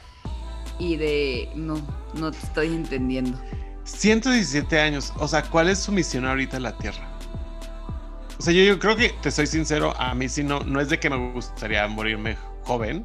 Y 0.78 0.96
de, 0.96 1.50
no, 1.54 1.74
no 2.14 2.30
te 2.30 2.38
estoy 2.38 2.68
entendiendo. 2.68 3.38
117 3.84 4.80
años. 4.80 5.12
O 5.18 5.28
sea, 5.28 5.42
¿cuál 5.42 5.68
es 5.68 5.78
su 5.80 5.92
misión 5.92 6.24
ahorita 6.24 6.56
en 6.56 6.62
la 6.62 6.78
Tierra? 6.78 7.08
O 8.38 8.42
sea, 8.42 8.52
yo, 8.54 8.62
yo 8.62 8.78
creo 8.78 8.96
que, 8.96 9.10
te 9.22 9.30
soy 9.30 9.46
sincero, 9.46 9.94
a 9.98 10.14
mí 10.14 10.28
sí 10.28 10.42
no, 10.42 10.60
no 10.60 10.80
es 10.80 10.88
de 10.88 10.98
que 10.98 11.10
me 11.10 11.32
gustaría 11.32 11.86
morirme 11.88 12.36
joven, 12.64 13.04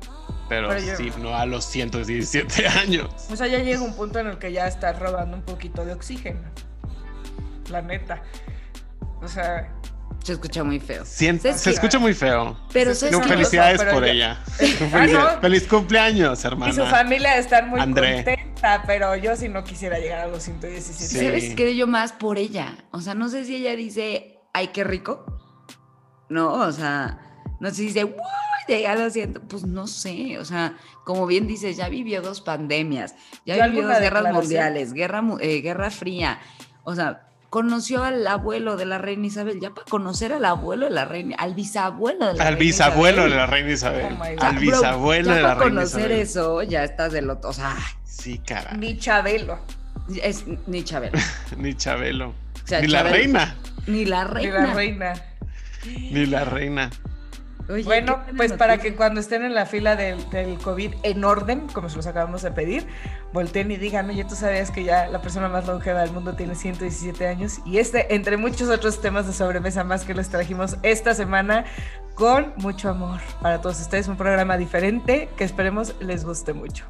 pero, 0.50 0.70
Pero 0.70 0.98
yo- 1.00 1.18
no 1.20 1.36
a 1.36 1.46
los 1.46 1.66
117 1.66 2.68
años. 2.80 3.10
O 3.30 3.36
sea, 3.36 3.48
ya 3.48 3.60
llega 3.60 3.82
un 3.82 3.94
punto 3.94 4.20
en 4.20 4.28
el 4.28 4.38
que 4.38 4.52
ya 4.52 4.68
estás 4.68 4.98
robando 4.98 5.36
un 5.38 5.44
poquito 5.44 5.84
de 5.84 5.94
oxígeno. 5.94 6.40
La 7.70 7.82
neta. 7.82 8.22
O 9.22 9.28
sea, 9.28 9.74
Se 10.28 10.34
escucha 10.34 10.62
muy 10.62 10.80
feo. 10.82 11.06
Sien- 11.06 11.40
¿Sabes 11.40 11.62
se 11.62 11.70
qué? 11.70 11.76
escucha 11.78 12.00
muy 12.00 12.14
feo. 12.14 12.58
Pero 12.74 12.94
Sí, 12.94 13.00
¿sabes 13.00 13.18
No, 13.18 13.24
felicidades 13.24 13.80
pero 13.80 13.94
por 13.94 14.04
ella. 14.04 14.44
Ah, 14.94 15.08
no. 15.08 15.42
Feliz 15.42 15.66
cumpleaños, 15.68 16.44
hermana. 16.44 16.72
y 16.74 16.76
su 16.76 16.86
familia 16.86 17.38
están 17.38 17.70
muy 17.70 17.80
André. 17.80 18.16
contenta, 18.26 18.84
pero 18.86 19.16
yo 19.16 19.38
sí 19.38 19.48
no 19.48 19.64
quisiera 19.64 20.00
llegar 20.00 20.20
a 20.20 20.28
los 20.28 20.44
117. 20.44 21.08
Sí. 21.08 21.26
¿Sabes 21.26 21.56
qué? 21.56 21.76
Yo 21.78 21.88
más 21.88 22.12
por 22.12 22.38
ella. 22.38 22.76
O 22.92 23.00
sea, 23.00 23.14
no 23.14 23.30
sé 23.30 23.46
si 23.46 23.56
ella 23.56 23.74
dice, 23.78 24.40
ay, 24.54 24.68
qué 24.68 24.84
rico. 24.84 25.26
No, 26.30 26.52
o 26.56 26.72
sea, 26.74 27.20
no 27.62 27.70
sé 27.70 27.76
si 27.76 27.86
dice, 27.86 28.04
uy, 28.04 28.82
ya 28.82 28.96
lo 28.96 29.10
siento. 29.10 29.40
Pues 29.48 29.64
no 29.66 29.88
sé, 29.88 30.38
o 30.40 30.44
sea, 30.46 30.76
como 31.06 31.26
bien 31.26 31.48
dices, 31.48 31.78
ya 31.78 31.88
vivió 31.88 32.22
dos 32.22 32.42
pandemias, 32.42 33.16
ya 33.46 33.56
¿Yo 33.56 33.72
vivió 33.72 33.88
dos 33.88 34.00
guerras 34.00 34.34
mundiales, 34.34 34.92
guerra, 34.92 35.24
eh, 35.40 35.62
guerra 35.62 35.90
fría. 35.90 36.40
O 36.84 36.94
sea, 36.96 37.27
conoció 37.50 38.04
al 38.04 38.26
abuelo 38.28 38.76
de 38.78 38.86
la 38.86 38.98
reina 38.98 39.28
Isabel, 39.28 39.60
ya 39.60 39.72
para 39.74 39.86
conocer 39.86 40.34
al 40.34 40.46
abuelo 40.46 40.86
de 40.86 40.92
la 40.92 41.06
reina, 41.06 41.36
al 41.38 41.54
bisabuelo 41.54 42.28
de 42.28 42.34
la 42.34 42.44
Al 42.44 42.54
reina 42.54 42.60
bisabuelo 42.60 43.18
Isabel. 43.28 43.32
de 43.32 43.38
la 43.38 43.46
reina 43.48 43.72
Isabel. 43.72 44.18
Oh. 44.20 44.44
Al 44.44 44.52
Bro, 44.56 44.62
bisabuelo 44.62 45.30
ya 45.30 45.36
de 45.36 45.42
la 45.42 45.48
para 45.50 45.60
reina 45.62 45.76
conocer 45.82 46.00
Isabel. 46.12 46.22
eso, 46.22 46.64
ya 46.64 46.84
estás 46.84 47.12
del 47.14 47.30
otro, 47.30 47.50
o 47.50 47.54
sea, 47.54 47.76
Sí, 48.04 48.40
cara. 48.40 48.74
Ni 48.74 48.98
Chabelo. 48.98 49.60
es 50.22 50.46
ni 50.68 50.84
Chabelo, 50.84 51.18
Ni 51.58 51.74
Chabelo. 51.76 52.30
O 52.30 52.68
sea, 52.68 52.82
Ni 52.82 52.88
la 52.88 53.04
reina. 53.04 53.56
ni 53.86 54.06
la 54.06 54.26
Ni 54.26 54.34
reina. 54.34 54.60
la 54.68 54.74
reina. 54.74 55.14
Ni 55.86 56.26
la 56.26 56.44
reina. 56.46 56.90
Oye, 57.70 57.84
Bueno, 57.84 58.24
pues 58.38 58.54
para 58.54 58.78
que 58.78 58.96
cuando 58.96 59.20
estén 59.20 59.44
en 59.44 59.54
la 59.54 59.66
fila 59.66 59.96
del, 59.96 60.30
del 60.30 60.58
COVID 60.58 60.94
en 61.04 61.24
orden, 61.24 61.68
como 61.68 61.90
se 61.90 61.98
los 61.98 62.08
acabamos 62.08 62.42
de 62.42 62.52
pedir, 62.52 62.88
volteen 63.34 63.70
y 63.72 63.78
digan, 63.78 64.10
oye, 64.10 64.24
tú 64.24 64.36
sabías 64.36 64.72
que 64.72 64.84
ya 64.86 65.08
la 65.08 65.22
persona 65.22 65.50
más 65.50 65.68
longeva 65.68 66.02
del 66.02 66.12
mundo 66.12 66.34
tiene 66.34 66.56
117 66.56 67.28
años. 67.28 67.60
Y 67.66 67.80
este, 67.80 68.14
entre 68.16 68.38
muchos 68.38 68.70
otros 68.70 69.02
temas 69.02 69.28
de 69.28 69.34
sobremesa 69.34 69.84
más 69.84 70.06
que 70.06 70.14
les 70.14 70.30
trajimos 70.30 70.78
esta 70.84 71.14
semana, 71.14 71.66
con 72.16 72.54
mucho 72.58 72.90
amor 72.90 73.20
para 73.42 73.62
todos 73.62 73.80
ustedes. 73.82 74.08
Un 74.08 74.18
programa 74.18 74.58
diferente 74.58 75.30
que 75.38 75.44
esperemos 75.44 75.96
les 76.00 76.24
guste 76.24 76.54
mucho. 76.54 76.86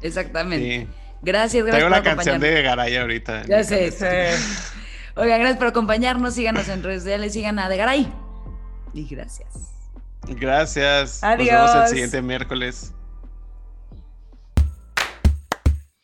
Exactamente. 0.00 0.86
Sí. 0.86 0.88
Gracias, 1.22 1.64
gracias 1.64 1.70
Traigo 1.70 1.88
por 1.88 1.96
la 1.96 2.02
canción 2.02 2.40
de 2.40 2.62
Garay 2.62 2.96
ahorita. 2.96 3.44
Ya 3.46 3.62
sé. 3.62 3.90
Sí. 3.90 4.04
Oigan, 5.16 5.38
gracias 5.40 5.58
por 5.58 5.68
acompañarnos. 5.68 6.34
Síganos 6.34 6.68
en 6.68 6.82
redes 6.82 7.02
sociales, 7.02 7.32
sigan 7.32 7.58
a 7.58 7.68
De 7.68 7.76
Garay. 7.76 8.12
Y 8.96 9.04
gracias. 9.04 9.48
Gracias. 10.26 11.22
Nos 11.22 11.22
Adiós. 11.22 11.50
vemos 11.50 11.74
el 11.74 11.88
siguiente 11.88 12.22
miércoles. 12.22 12.92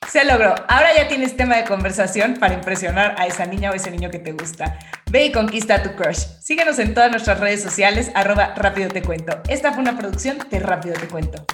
Se 0.09 0.26
logró. 0.26 0.55
Ahora 0.68 0.94
ya 0.94 1.09
tienes 1.09 1.35
tema 1.35 1.57
de 1.57 1.64
conversación 1.64 2.35
para 2.35 2.52
impresionar 2.52 3.14
a 3.18 3.26
esa 3.26 3.46
niña 3.46 3.70
o 3.70 3.74
ese 3.74 3.90
niño 3.90 4.11
que 4.11 4.18
te 4.18 4.33
gusta. 4.33 4.78
Ve 5.11 5.24
y 5.24 5.33
conquista 5.33 5.76
a 5.76 5.83
tu 5.83 5.94
crush. 5.94 6.18
Síguenos 6.40 6.78
en 6.81 6.92
todas 6.92 7.11
nuestras 7.11 7.40
redes 7.40 7.62
sociales, 7.62 8.11
arroba 8.14 8.55
Rápido 8.57 8.90
Te 8.90 9.00
Cuento. 9.00 9.40
Esta 9.48 9.72
fue 9.72 9.81
una 9.81 9.96
producción 9.96 10.37
de 10.50 10.59
Rápido 10.59 10.94
Te 10.94 11.09
Cuento. 11.09 11.46